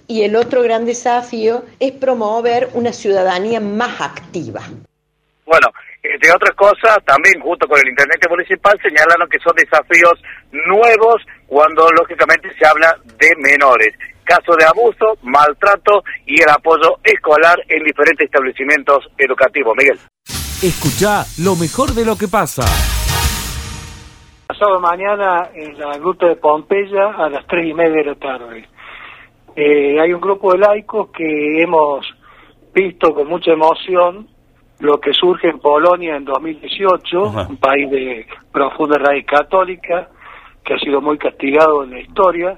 [0.08, 4.62] Y el otro gran desafío es promover una ciudadanía más activa.
[5.46, 5.68] Bueno,
[6.02, 10.14] entre otras cosas, también junto con el intendente municipal señalaron que son desafíos
[10.52, 13.94] nuevos cuando lógicamente se habla de menores
[14.30, 19.76] casos de abuso, maltrato y el apoyo escolar en diferentes establecimientos educativos.
[19.76, 19.98] Miguel.
[20.62, 22.62] Escucha lo mejor de lo que pasa.
[24.46, 28.70] Pasado mañana en la gruta de Pompeya a las tres y media de la tarde.
[29.56, 32.06] Eh, hay un grupo de laicos que hemos
[32.74, 34.28] visto con mucha emoción
[34.80, 40.10] lo que surge en Polonia en 2018, un país de profunda raíz católica,
[40.64, 42.56] que ha sido muy castigado en la historia,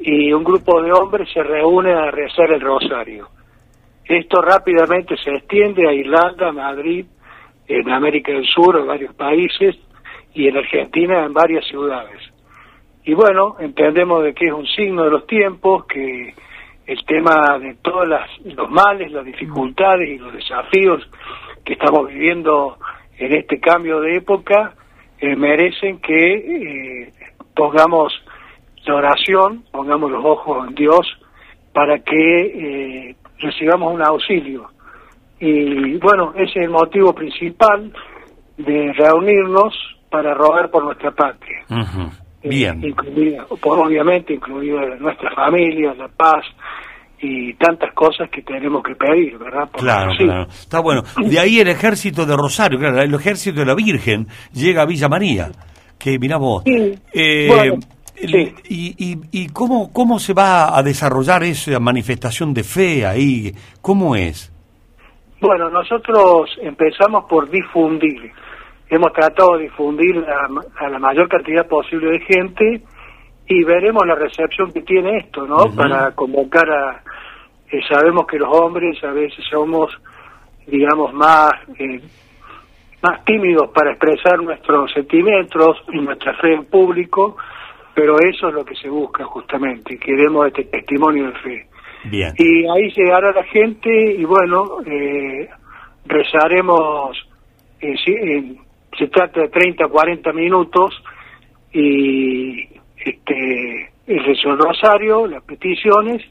[0.00, 3.28] y un grupo de hombres se reúne a rezar el rosario.
[4.04, 7.06] Esto rápidamente se extiende a Irlanda, Madrid,
[7.68, 9.76] en América del Sur, en varios países,
[10.34, 12.20] y en Argentina, en varias ciudades.
[13.04, 16.34] Y bueno, entendemos de que es un signo de los tiempos, que
[16.86, 18.08] el tema de todos
[18.44, 21.08] los males, las dificultades y los desafíos
[21.64, 22.78] que estamos viviendo
[23.18, 24.74] en este cambio de época
[25.20, 27.12] eh, merecen que eh,
[27.54, 28.12] pongamos
[28.90, 31.06] la oración, pongamos los ojos en Dios
[31.72, 34.66] para que eh, recibamos un auxilio.
[35.38, 37.92] Y bueno, ese es el motivo principal
[38.58, 39.74] de reunirnos
[40.10, 41.64] para rogar por nuestra patria.
[42.42, 42.82] Eh, Bien.
[42.84, 46.44] incluida, obviamente, incluida nuestra familia, la paz
[47.22, 49.68] y tantas cosas que tenemos que pedir, ¿verdad?
[49.72, 50.42] claro, claro.
[50.48, 51.02] Está bueno.
[51.22, 55.08] De ahí el ejército de Rosario, claro, el ejército de la Virgen llega a Villa
[55.08, 55.50] María.
[55.98, 56.64] Que mira vos.
[56.66, 56.98] Eh,
[58.22, 63.52] y, y, cómo, cómo se va a desarrollar esa manifestación de fe ahí?
[63.80, 64.52] ¿Cómo es?
[65.40, 68.32] Bueno, nosotros empezamos por difundir.
[68.88, 72.82] Hemos tratado de difundir a la mayor cantidad posible de gente
[73.46, 75.74] y veremos la recepción que tiene esto, ¿no?
[75.74, 77.02] Para convocar a...
[77.70, 79.90] Eh, sabemos que los hombres a veces somos,
[80.66, 81.52] digamos, más...
[81.78, 82.00] Eh,
[83.02, 87.36] más tímidos para expresar nuestros sentimientos y nuestra fe en público,
[87.94, 91.66] pero eso es lo que se busca justamente, queremos este testimonio de fe.
[92.04, 92.32] Bien.
[92.38, 95.48] Y ahí llegará la gente y bueno, eh,
[96.06, 97.16] rezaremos,
[97.80, 97.94] eh,
[98.98, 100.94] se trata de 30, 40 minutos
[101.72, 102.62] y
[103.04, 106.22] este el rezo rosario, las peticiones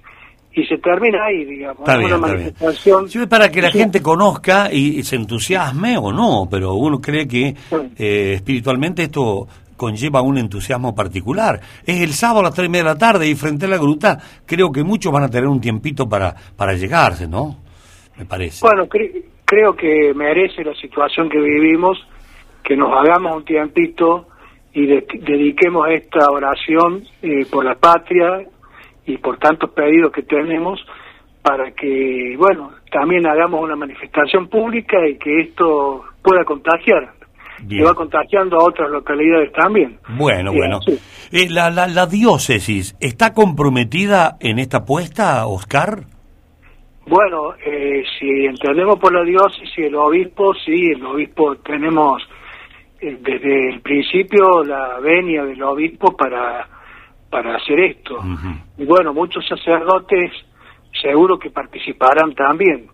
[0.54, 1.80] y se termina ahí, digamos.
[1.88, 2.38] Está Es bien, una está bien.
[2.54, 3.10] manifestación.
[3.10, 3.78] Sí, para que la Sí.
[3.80, 7.54] gente conozca y, y se entusiasme o no, pero uno cree que
[7.98, 9.48] eh, espiritualmente esto
[9.80, 11.60] conlleva un entusiasmo particular.
[11.86, 14.72] Es el sábado a las tres de la tarde y frente a la gruta creo
[14.72, 17.56] que muchos van a tener un tiempito para, para llegarse, ¿no?
[18.18, 18.60] Me parece.
[18.64, 21.98] Bueno, cre- creo que merece la situación que vivimos
[22.64, 24.28] que nos hagamos un tiempito
[24.74, 28.46] y de- dediquemos esta oración eh, por la patria
[29.08, 30.80] y por tantos pedidos que tenemos
[31.42, 37.14] para que, bueno, también hagamos una manifestación pública y que esto pueda contagiar.
[37.64, 37.86] Bien.
[37.86, 40.00] Va contagiando a otras localidades también.
[40.18, 40.80] Bueno, bueno.
[40.82, 41.00] sí.
[41.32, 46.06] Eh, la, la, la diócesis, ¿está comprometida en esta apuesta, Oscar?
[47.06, 52.22] Bueno, eh, si entendemos por la diócesis, el obispo, sí, el obispo tenemos
[53.02, 56.68] eh, desde el principio la venia del obispo para,
[57.30, 58.20] para hacer esto.
[58.78, 60.32] Y bueno, muchos sacerdotes
[61.02, 62.88] seguro que participarán también.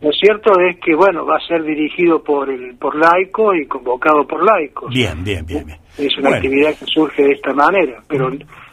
[0.00, 4.26] Lo cierto es que, bueno, va a ser dirigido por el por laico y convocado
[4.26, 4.90] por laicos.
[4.92, 5.78] Bien, bien, bien, bien.
[5.98, 6.36] Es una Bueno.
[6.36, 8.30] actividad que surge de esta manera, pero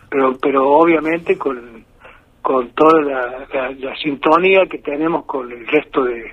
[0.10, 1.84] pero pero obviamente con,
[2.42, 6.32] con toda la, la- la sintonía que tenemos con el resto de,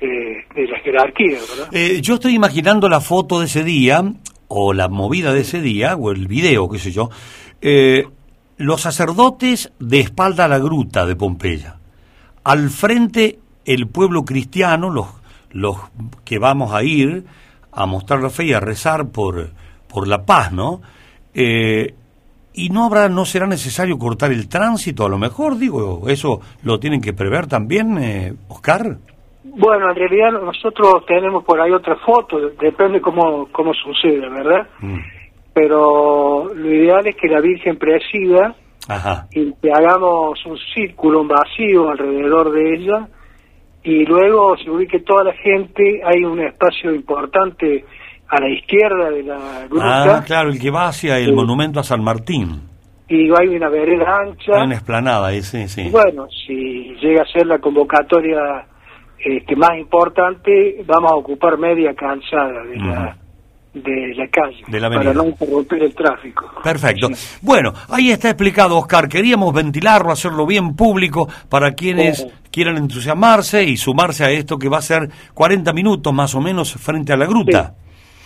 [0.00, 1.68] de, de la jerarquía, ¿verdad?
[1.72, 4.02] Eh, yo estoy imaginando la foto de ese día,
[4.48, 7.10] o la movida de ese día, o el video, qué sé yo.
[7.60, 8.04] Eh,
[8.58, 11.76] los sacerdotes de espalda a la gruta de Pompeya.
[12.44, 15.06] Al frente el pueblo cristiano, los,
[15.52, 15.76] los
[16.24, 17.24] que vamos a ir
[17.72, 19.50] a mostrar la fe y a rezar por,
[19.92, 20.80] por la paz, ¿no?
[21.34, 21.94] Eh,
[22.52, 26.80] y no habrá, no será necesario cortar el tránsito, a lo mejor, digo, eso lo
[26.80, 28.96] tienen que prever también, eh, Oscar.
[29.44, 34.66] Bueno, en realidad nosotros tenemos por ahí otra foto, depende cómo, cómo sucede, ¿verdad?
[35.58, 38.54] Pero lo ideal es que la Virgen presida
[38.88, 39.26] Ajá.
[39.32, 43.08] y que hagamos un círculo, un vacío alrededor de ella
[43.82, 47.84] y luego se ubique toda la gente, hay un espacio importante
[48.28, 51.32] a la izquierda de la gruta Ah, claro, el que va hacia el Sí.
[51.32, 52.60] monumento a San Martín.
[53.08, 54.52] y hay una vereda ancha.
[54.60, 55.86] Hay una esplanada ahí, sí, sí.
[55.86, 58.66] Y bueno, si llega a ser la convocatoria
[59.18, 63.16] este, más importante, vamos a ocupar media calzada de la,
[63.74, 66.50] de la calle De la para no interrumpir el tráfico.
[66.62, 67.08] Perfecto.
[67.42, 69.08] Bueno, ahí está explicado, Oscar.
[69.08, 72.30] Queríamos ventilarlo, hacerlo bien público para quienes Oh.
[72.50, 76.72] quieran entusiasmarse y sumarse a esto que va a ser 40 minutos más o menos
[76.74, 77.74] frente a la gruta.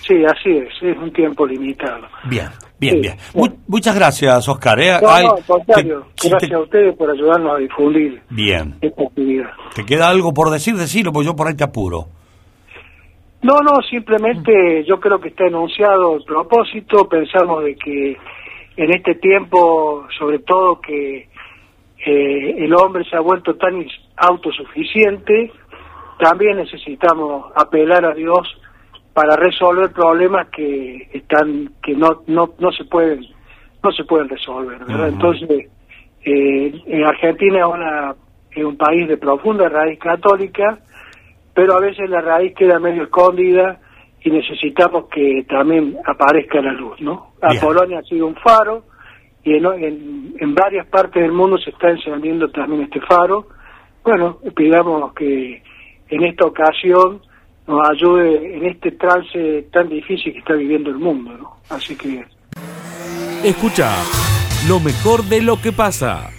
[0.07, 2.07] Sí, así es, es un tiempo limitado.
[2.25, 2.47] Bien,
[2.81, 3.17] bien, Sí, bien.
[3.35, 4.81] Mu- muchas gracias, Oscar.
[4.81, 4.99] ¿eh?
[5.01, 8.75] No, Ay, no, al contrario, te- gracias a ustedes por ayudarnos a difundir Bien.
[8.81, 9.51] esta actividad.
[9.77, 10.75] ¿Te queda algo por decir?
[10.77, 12.09] Decirlo, pues yo por ahí te apuro.
[13.43, 17.09] No, no, simplemente yo creo que está enunciado el propósito.
[17.09, 18.17] Pensamos de que
[18.77, 21.29] en este tiempo, sobre todo que
[22.07, 23.85] eh, el hombre se ha vuelto tan
[24.17, 25.53] autosuficiente,
[26.19, 28.49] también necesitamos apelar a Dios
[29.13, 33.27] para resolver problemas que están que no no no se pueden
[33.83, 35.09] no se pueden resolver, ¿verdad?
[35.09, 35.69] Entonces,
[36.25, 38.15] eh, en Argentina es, una,
[38.53, 40.79] es un país de profunda raíz católica,
[41.55, 43.81] pero a veces la raíz queda medio escondida
[44.23, 47.33] y necesitamos que también aparezca la luz, ¿no?
[47.41, 47.61] A Bien.
[47.61, 48.85] Polonia ha sido un faro
[49.45, 53.49] y en, en, en varias partes del mundo se está encendiendo también este faro.
[54.05, 55.63] Bueno, pidamos que
[56.09, 57.21] en esta ocasión
[57.67, 61.57] nos ayude en este trance tan difícil que está viviendo el mundo, ¿no?
[61.71, 62.25] Así que
[63.45, 63.91] Escucha
[64.69, 66.31] lo mejor de lo que pasa.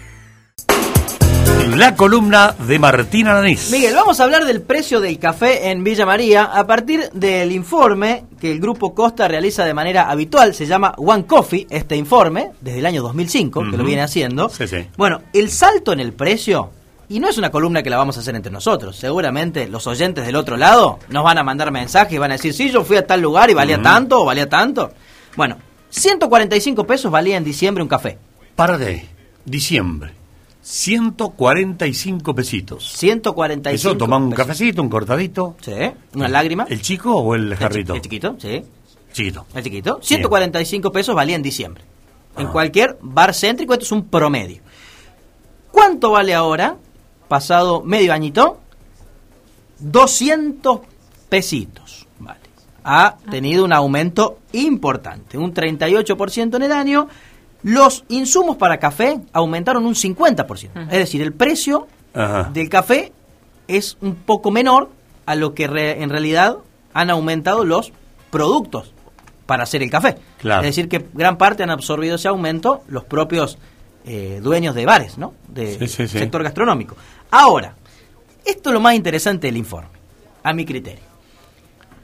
[1.70, 3.72] La columna de Martín Alanís.
[3.72, 8.26] Miguel, vamos a hablar del precio del café en Villa María a partir del informe
[8.40, 10.54] que el Grupo Costa realiza de manera habitual.
[10.54, 14.50] Se llama One Coffee, este informe, desde el año 2005, que lo viene haciendo.
[14.50, 14.88] Sí, sí.
[14.98, 16.70] Bueno, el salto en el precio,
[17.08, 20.26] y no es una columna que la vamos a hacer entre nosotros, seguramente los oyentes
[20.26, 22.98] del otro lado nos van a mandar mensajes y van a decir, sí, yo fui
[22.98, 24.92] a tal lugar y valía tanto o valía tanto.
[25.38, 25.58] Bueno,
[25.90, 28.18] 145 pesos valía en diciembre un café.
[28.56, 29.08] Para de
[29.46, 30.23] diciembre.
[30.64, 32.90] 145 pesitos.
[32.94, 34.46] 145 Eso, toma un pesos.
[34.46, 35.56] cafecito, un cortadito.
[35.62, 35.74] Sí,
[36.16, 36.66] una lágrima.
[36.70, 37.94] ¿El chico o el El chi- jarrito?
[37.96, 38.64] El chiquito, sí.
[39.12, 39.46] Chiquito.
[39.54, 40.00] El chiquito.
[40.02, 41.84] 145 pesos valía en diciembre.
[42.38, 44.62] En cualquier bar céntrico, esto es un promedio.
[45.72, 46.78] ¿Cuánto vale ahora?
[47.28, 48.60] Pasado medio añito.
[49.80, 50.80] 200
[51.30, 52.08] pesitos.
[52.20, 52.40] Vale.
[52.84, 57.08] Ha tenido un aumento importante, un 38% en el año.
[57.64, 60.70] Los insumos para café aumentaron un 50%.
[60.92, 62.50] Es decir, el precio Ajá.
[62.54, 63.12] del café
[63.68, 64.90] es un poco menor
[65.26, 66.58] a lo que re- en realidad
[66.94, 67.94] han aumentado los
[68.30, 68.94] productos
[69.46, 70.18] para hacer el café.
[70.40, 70.62] Claro.
[70.62, 73.58] Es decir, que gran parte han absorbido ese aumento los propios
[74.06, 75.34] eh, dueños de bares, ¿no?
[75.48, 76.20] De Sí, sí, sí.
[76.20, 76.96] sector gastronómico.
[77.32, 77.76] Ahora,
[78.46, 79.88] esto es lo más interesante del informe,
[80.44, 81.04] a mi criterio.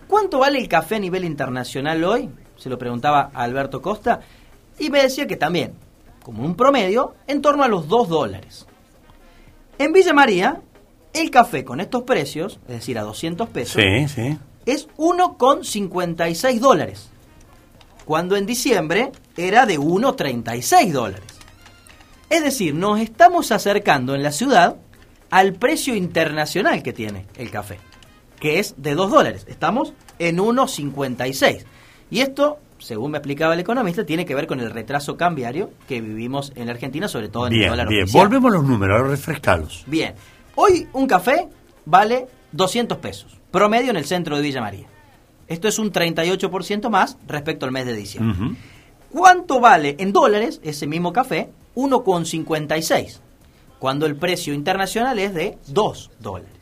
[0.07, 2.29] ¿Cuánto vale el café a nivel internacional hoy?
[2.57, 4.21] Se lo preguntaba a Alberto Costa
[4.79, 5.73] y me decía que también,
[6.23, 8.65] como un promedio, en torno a los 2 dólares.
[9.77, 10.61] En Villa María,
[11.13, 14.37] el café con estos precios, es decir, a 200 pesos, Sí, sí.
[14.65, 17.09] es 1,56 dólares.
[18.05, 21.25] Cuando en diciembre era de 1,36 dólares.
[22.29, 24.77] Es decir, nos estamos acercando en la ciudad
[25.29, 27.79] al precio internacional que tiene el café,
[28.39, 29.45] que es de 2 dólares.
[29.47, 31.63] Estamos en 1,56.
[32.11, 36.01] Y esto, según me explicaba el economista, tiene que ver con el retraso cambiario que
[36.01, 38.03] vivimos en la Argentina, sobre todo en el Bien, dólar bien.
[38.03, 38.23] oficial.
[38.27, 39.83] Volvemos a los números, refrescalos.
[39.87, 40.13] Bien,
[40.55, 41.47] hoy un café
[41.85, 44.87] vale 200 pesos, promedio en el centro de Villa María.
[45.47, 48.55] Esto es un 38% más respecto al mes de diciembre.
[49.11, 51.49] ¿Cuánto vale en dólares ese mismo café?
[51.75, 53.19] 1,56,
[53.79, 56.53] cuando el precio internacional es de 2 dólares.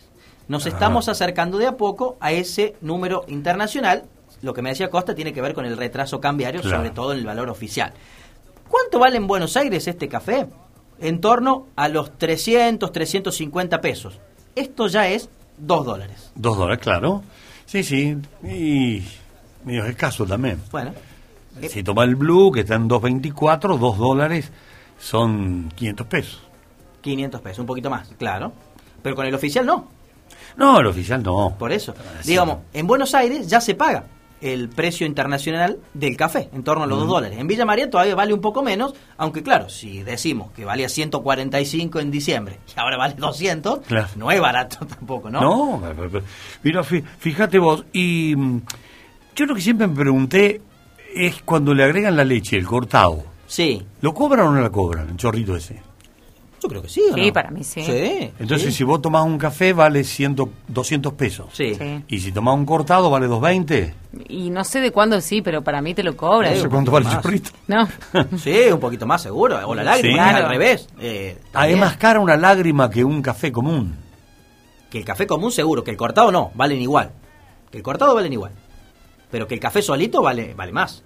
[0.48, 0.76] Nos Ajá.
[0.76, 4.04] estamos acercando de a poco a ese número internacional.
[4.42, 6.78] Lo que me decía Costa tiene que ver con el retraso cambiario, Claro.
[6.78, 7.94] sobre todo en el valor oficial.
[8.68, 10.48] ¿Cuánto vale en Buenos Aires este café?
[11.00, 14.20] En torno a los 300, 350 pesos.
[14.56, 16.32] Esto ya es 2 dólares.
[16.36, 17.24] Dos dólares, claro.
[17.66, 18.18] Sí, sí.
[18.44, 19.04] Y
[19.64, 20.62] medio escaso también.
[20.72, 20.94] Bueno,
[21.70, 24.52] Si toma el Blue, que está en 2.24, 2 dólares
[25.00, 26.42] son 500 pesos.
[27.02, 28.52] 500 pesos, un poquito más, claro.
[29.02, 29.88] Pero con el oficial no.
[30.58, 31.56] No, el oficial no.
[31.58, 31.94] Por eso.
[32.26, 34.04] Digamos, en Buenos Aires ya se paga
[34.42, 37.16] el precio internacional del café, en torno a los 2 Ujú.
[37.16, 37.40] dólares.
[37.40, 42.00] En Villa María todavía vale un poco menos, aunque claro, si decimos que valía 145
[42.00, 44.08] en diciembre y ahora vale 200, Claro.
[44.16, 45.42] no es barato tampoco, ¿no?
[45.42, 45.82] No,
[46.64, 48.62] mira, fí- fíjate vos, y mm,
[49.36, 50.62] yo lo que siempre me pregunté
[51.16, 53.24] es cuando le agregan la leche, el cortado.
[53.48, 53.82] Sí.
[54.02, 55.82] ¿Lo cobran o no la cobran, el chorrito ese?
[56.62, 57.34] Yo creo que sí, ¿o Sí, no?
[57.34, 57.84] para mí sí.
[57.84, 58.32] Sí.
[58.40, 58.78] Entonces, sí.
[58.80, 60.36] si vos tomás un café, vale 100,
[60.68, 61.46] 200 pesos.
[61.54, 61.76] Sí.
[61.76, 62.04] Sí.
[62.08, 63.94] Y si tomás un cortado, vale 220.
[64.30, 66.56] Y no sé de cuándo sí, pero para mí te lo cobran.
[66.56, 67.22] No sé cuánto vale el más.
[67.24, 67.52] chorrito.
[67.68, 67.88] No.
[68.38, 69.60] Sí, un poquito más seguro.
[69.68, 70.88] O la lágrima, al revés.
[71.00, 73.96] Eh, Ah, es más cara una lágrima que un café común.
[74.90, 77.12] Que el café común seguro, que el cortado no, valen igual.
[77.70, 78.54] Que el cortado valen igual.
[79.30, 81.04] Pero que el café solito vale, vale más.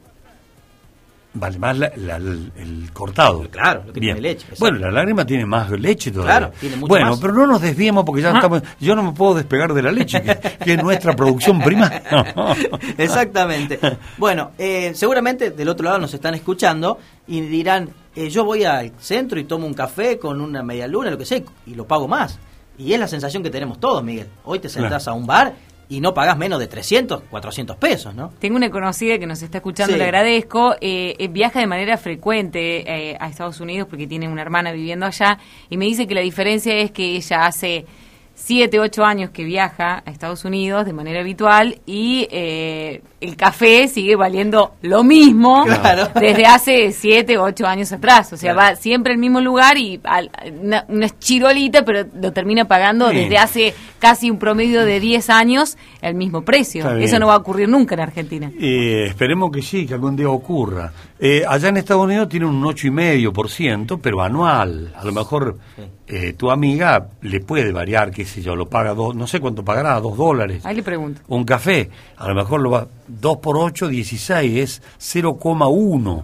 [1.34, 3.50] Vale más la- la- el, el cortado.
[3.50, 4.16] Claro, lo que Bien.
[4.18, 4.42] tiene leche.
[4.44, 4.60] exacto.
[4.60, 6.38] Bueno, la lágrima tiene más leche todavía.
[6.40, 7.20] Claro, tiene mucho bueno, más.
[7.22, 8.62] pero no nos desviemos porque ya estamos.
[8.82, 12.04] Yo no me puedo despegar de la leche, que, que es nuestra producción primaria.
[12.98, 13.80] Exactamente.
[14.18, 18.92] Bueno, eh, seguramente del otro lado nos están escuchando y dirán, eh, yo voy al
[19.00, 22.08] centro y tomo un café con una media luna, lo que sea, y lo pago
[22.08, 22.40] más.
[22.78, 24.28] Y es la sensación que tenemos todos, Miguel.
[24.44, 25.54] Hoy te sentás a un bar
[25.92, 28.32] y no pagás menos de 300, 400 pesos, ¿no?
[28.40, 29.98] Tengo una conocida que nos está escuchando, Sí.
[30.00, 30.76] le agradezco.
[30.80, 35.38] eh, viaja de manera frecuente eh, a Estados Unidos porque tiene una hermana viviendo allá
[35.70, 37.86] y me dice que la diferencia es que ella hace
[38.34, 43.88] 7, 8 años que viaja a Estados Unidos de manera habitual y eh, el café
[43.88, 46.10] sigue valiendo lo mismo Claro.
[46.20, 48.32] desde hace 7, 8 años atrás.
[48.34, 48.72] O sea, Claro.
[48.72, 53.18] va siempre al mismo lugar y al- una, una chirolita, pero lo termina pagando Sí.
[53.18, 56.90] desde hace casi un promedio de 10 años el mismo precio.
[56.98, 58.52] Eso no va a ocurrir nunca en Argentina.
[58.60, 60.92] Eh, esperemos que sí, que algún día ocurra.
[61.20, 64.92] Eh, allá en Estados Unidos tiene un 8,5%, pero anual.
[64.98, 65.58] A lo mejor
[66.08, 69.64] eh, tu amiga le puede variar, qué sé yo, lo paga dos, no sé cuánto
[69.64, 70.66] pagará, dos dólares.
[70.66, 71.22] Ahí le pregunto.
[71.28, 76.24] Un café, a lo mejor lo va 2 por 8, 16, es 0,1.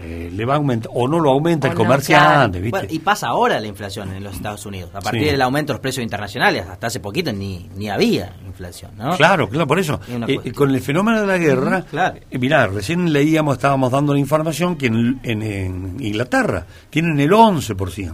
[0.00, 2.70] Eh, le va a aumentar, o no lo aumenta O el comerciante, ¿viste?
[2.78, 4.90] Bueno, y pasa ahora la inflación en los Estados Unidos.
[4.94, 5.30] A partir Sí.
[5.30, 9.16] del aumento de los precios internacionales, hasta hace poquito ni, ni había inflación, ¿no?
[9.16, 9.98] Claro, claro, por eso.
[10.28, 12.16] Eh, con el fenómeno de la guerra, claro.
[12.30, 17.32] eh, mirá, recién leíamos, estábamos dando la información que en, en- en Inglaterra tienen el
[17.32, 18.12] 11%,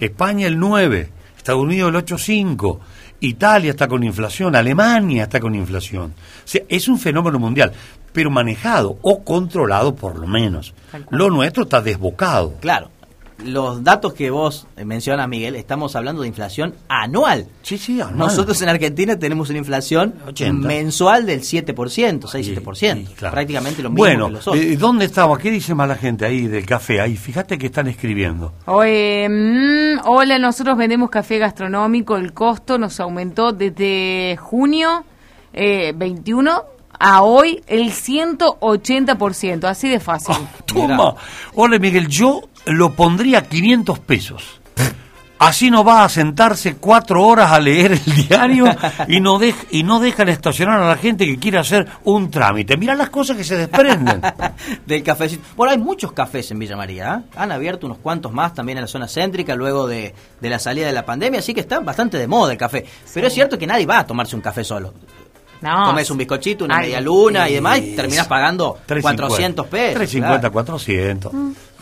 [0.00, 2.78] España el 9%, Estados Unidos el 8,5%,
[3.20, 6.12] Italia está con inflación, Alemania está con inflación.
[6.16, 7.72] O sea, es un fenómeno mundial,
[8.16, 10.72] pero manejado o controlado por lo menos.
[11.10, 12.54] Lo nuestro está desbocado.
[12.60, 12.88] Claro.
[13.44, 17.46] Los datos que vos mencionas, Miguel, estamos hablando de inflación anual.
[17.60, 18.16] Sí, sí, anual.
[18.16, 20.66] Nosotros en Argentina tenemos una inflación 80.
[20.66, 21.74] mensual del 7%,
[22.22, 23.14] 6-7%.
[23.16, 23.34] claro.
[23.34, 24.64] Prácticamente lo mismo Bueno, que los otros.
[24.64, 25.36] eh, ¿dónde estaba?
[25.36, 27.02] ¿Qué dice más la gente ahí del café?
[27.02, 28.54] Ahí, fíjate que están escribiendo.
[28.64, 35.04] Oye, mm, hola, nosotros vendemos café gastronómico, el costo nos aumentó desde junio
[35.52, 40.36] eh, 21 a hoy el 180%, así de fácil.
[40.66, 41.14] Toma.
[41.54, 44.60] Hola, Miguel, yo lo pondría a 500 pesos.
[45.38, 48.64] Así no va a sentarse cuatro horas a leer el diario
[49.06, 52.78] y no, dej- y no dejan estacionar a la gente que quiere hacer un trámite.
[52.78, 54.22] Mira las cosas que se desprenden.
[54.86, 55.42] del cafecito.
[55.54, 57.22] Bueno, hay muchos cafés en Villa María.
[57.22, 57.30] ¿eh?
[57.36, 60.86] Han abierto unos cuantos más también en la zona céntrica luego de, de la salida
[60.86, 62.86] de la pandemia, así que está bastante de moda el café.
[63.12, 64.94] Pero es cierto que nadie va a tomarse un café solo.
[65.60, 65.86] No.
[65.86, 67.54] Comes un bizcochito, una Ay, media luna y sí.
[67.54, 69.22] demás, y terminas pagando 350.
[69.22, 69.94] 400 pesos.
[69.94, 70.52] 350, claro.
[70.52, 71.32] 400.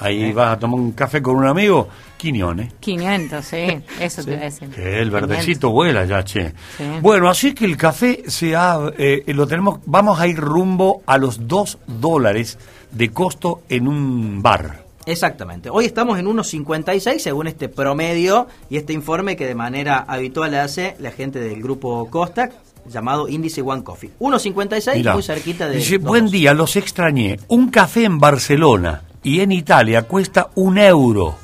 [0.00, 2.72] Ahí vas a tomar un café con un amigo, Quiñones.
[2.80, 4.68] 500, sí, eso te iba a decir.
[4.70, 6.52] Que el verdecito vuela ya, che.
[6.76, 6.84] Sí.
[7.00, 11.18] Bueno, así que el café se ha, eh, lo tenemos, vamos a ir rumbo a
[11.18, 12.58] los 2 dólares
[12.90, 14.84] de costo en un bar.
[15.06, 15.68] Exactamente.
[15.70, 20.96] Hoy estamos en 1.56 según este promedio y este informe que de manera habitual hace
[20.98, 22.50] la gente del grupo Costa
[22.86, 24.10] llamado índice One Coffee.
[24.20, 25.14] 1.56 Mirá.
[25.14, 25.76] muy cerquita de...
[25.76, 27.38] Dice, buen día, los extrañé.
[27.48, 31.34] Un café en Barcelona y en Italia cuesta un euro,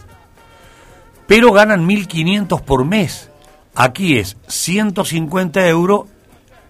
[1.26, 3.30] pero ganan 1.500 por mes.
[3.74, 6.03] Aquí es 150 euros,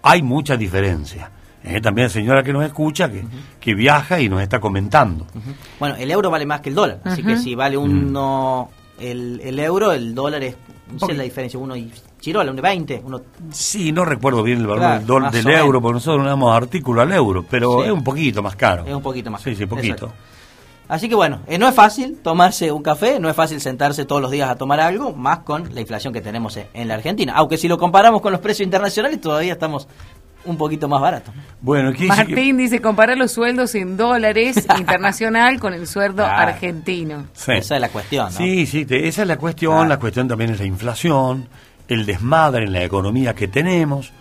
[0.01, 1.31] hay mucha diferencia.
[1.63, 3.23] Eh, también señora que nos escucha, que,
[3.59, 5.27] que viaja y nos está comentando.
[5.79, 8.69] Bueno, el euro vale más que el dólar, así que si vale uno
[9.01, 10.55] el, el euro, el dólar es...
[10.91, 11.89] No sé la diferencia, uno y
[12.19, 13.21] chirola, uno y 20, uno...
[13.51, 17.11] Sí, no recuerdo bien el valor Claro, del, euro, porque nosotros no damos artículo al
[17.13, 17.87] euro, pero Sí.
[17.87, 18.85] es un poquito más caro.
[18.85, 19.93] Es un poquito más Sí, sí, caro, poquito.
[20.07, 20.13] exacto.
[20.89, 24.21] Así que bueno, eh, no es fácil tomarse un café, no es fácil sentarse todos
[24.21, 27.31] los días a tomar algo, más con la inflación que tenemos en, en la Argentina.
[27.37, 29.87] Aunque si lo comparamos con los precios internacionales, todavía estamos
[30.45, 31.33] un poquito más baratos.
[31.61, 36.23] Bueno, ¿qué dice que- Martín dice comparar los sueldos en dólares internacional con el sueldo
[36.23, 36.51] Claro.
[36.51, 37.27] argentino.
[37.33, 37.51] Sí.
[37.53, 38.31] Esa es la cuestión, ¿no?
[38.37, 39.87] Sí, sí, te- esa es la cuestión.
[39.89, 41.47] La cuestión también es la inflación,
[41.87, 44.11] el desmadre en la economía que tenemos,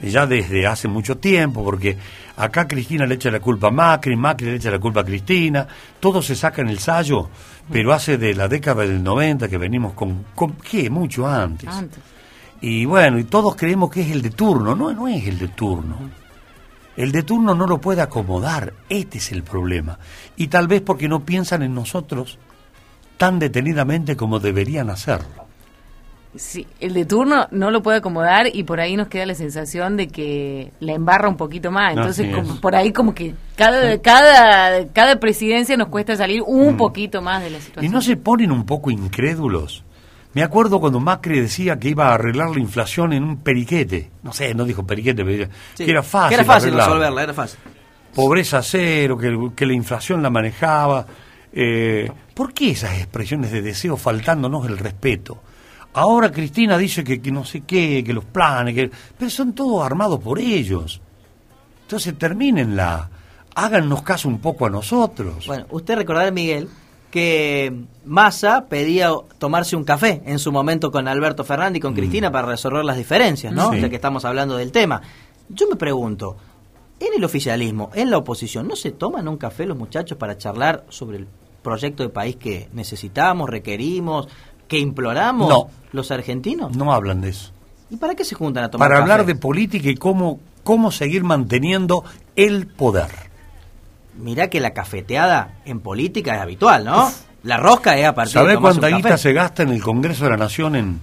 [0.00, 1.96] eh, ya desde hace mucho tiempo, porque
[2.36, 5.66] acá Cristina le echa la culpa a Macri, Macri le echa la culpa a Cristina,
[6.00, 7.28] todo se saca en el sallo,
[7.70, 10.88] pero hace de la década del 90 que venimos con, con ¿qué?
[10.90, 11.68] Mucho antes.
[11.68, 11.98] Antes.
[12.60, 15.48] Y bueno, y todos creemos que es el de turno, no, no es el de
[15.48, 15.96] turno.
[16.96, 19.98] El de turno no lo puede acomodar, este es el problema.
[20.36, 22.38] Y tal vez porque no piensan en nosotros
[23.16, 25.46] tan detenidamente como deberían hacerlo.
[26.36, 29.96] Sí, el de turno no lo puede acomodar y por ahí nos queda la sensación
[29.96, 31.96] de que la embarra un poquito más.
[31.96, 36.76] Entonces, como por ahí como que cada, cada, cada presidencia nos cuesta salir un Mm.
[36.76, 37.92] poquito más de la ¿Y situación.
[37.92, 39.84] no se ponen un poco incrédulos?
[40.34, 44.10] Me acuerdo cuando Macri decía que iba a arreglar la inflación en un periquete.
[44.22, 46.28] No sé, no dijo periquete, pero Sí, que era fácil.
[46.28, 47.58] Que era fácil resolverla, era fácil.
[48.14, 51.06] Pobreza cero, que, que la inflación la manejaba.
[51.52, 55.42] Eh, ¿Por qué esas expresiones de deseo faltándonos el respeto?
[55.94, 59.84] Ahora Cristina dice que, que no sé qué, que los planes, que, pero son todos
[59.84, 61.00] armados por ellos.
[61.82, 63.08] Entonces termínenla,
[63.54, 65.46] háganos caso un poco a nosotros.
[65.46, 66.68] Bueno, usted recordará, Miguel,
[67.10, 67.72] que
[68.04, 72.48] Massa pedía tomarse un café en su momento con Alberto Fernández y con Cristina para
[72.48, 73.70] resolver las diferencias, ¿no?
[73.70, 73.74] Mm.
[73.74, 73.80] Sí.
[73.80, 75.00] Ya que estamos hablando del tema.
[75.48, 76.36] Yo me pregunto,
[77.00, 80.84] en el oficialismo, en la oposición, ¿no se toman un café los muchachos para charlar
[80.90, 81.28] sobre el
[81.62, 84.28] proyecto de país que necesitamos, requerimos,
[84.66, 85.68] que imploramos No.
[85.92, 86.76] los argentinos?
[86.76, 87.52] No hablan de eso.
[87.90, 89.32] ¿Y para qué se juntan a tomar Para hablar café?
[89.32, 92.04] de política y cómo, cómo seguir manteniendo
[92.36, 93.27] el poder.
[94.18, 97.10] Mirá que la cafeteada en política es habitual, ¿no?
[97.44, 100.30] La rosca es a partir de ¿Sabés cuánta guita se gasta en el Congreso de
[100.30, 101.00] la Nación en,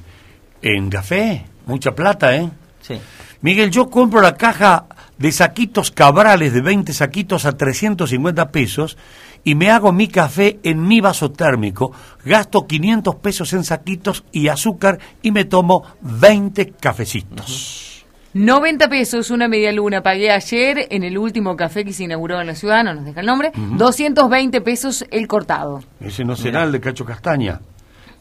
[0.62, 1.46] en café?
[1.66, 2.50] Mucha plata, ¿eh?
[2.82, 3.00] Sí.
[3.42, 4.86] Miguel, yo compro la caja
[5.18, 8.98] de saquitos cabrales de 20 saquitos a 350 pesos
[9.44, 11.92] y me hago mi café en mi vaso térmico,
[12.26, 17.95] gasto 500 pesos en saquitos y azúcar y me tomo 20 cafecitos.
[18.36, 22.48] 90 pesos una media luna pagué ayer en el último café que se inauguró en
[22.48, 23.54] la ciudad, no nos deja el nombre.
[23.56, 23.78] Ujú.
[23.78, 25.82] 220 pesos el cortado.
[26.02, 27.62] Ese no será el de Cacho Castaña.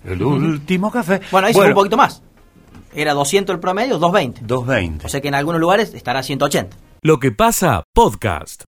[0.05, 1.21] El último café.
[1.33, 2.23] Bueno, ahí se fue un poquito más.
[2.95, 4.43] Era 200 el promedio, 220.
[4.47, 5.05] 220.
[5.05, 6.77] O sea que en algunos lugares estará 180.
[7.03, 8.63] Lo que pasa, podcast.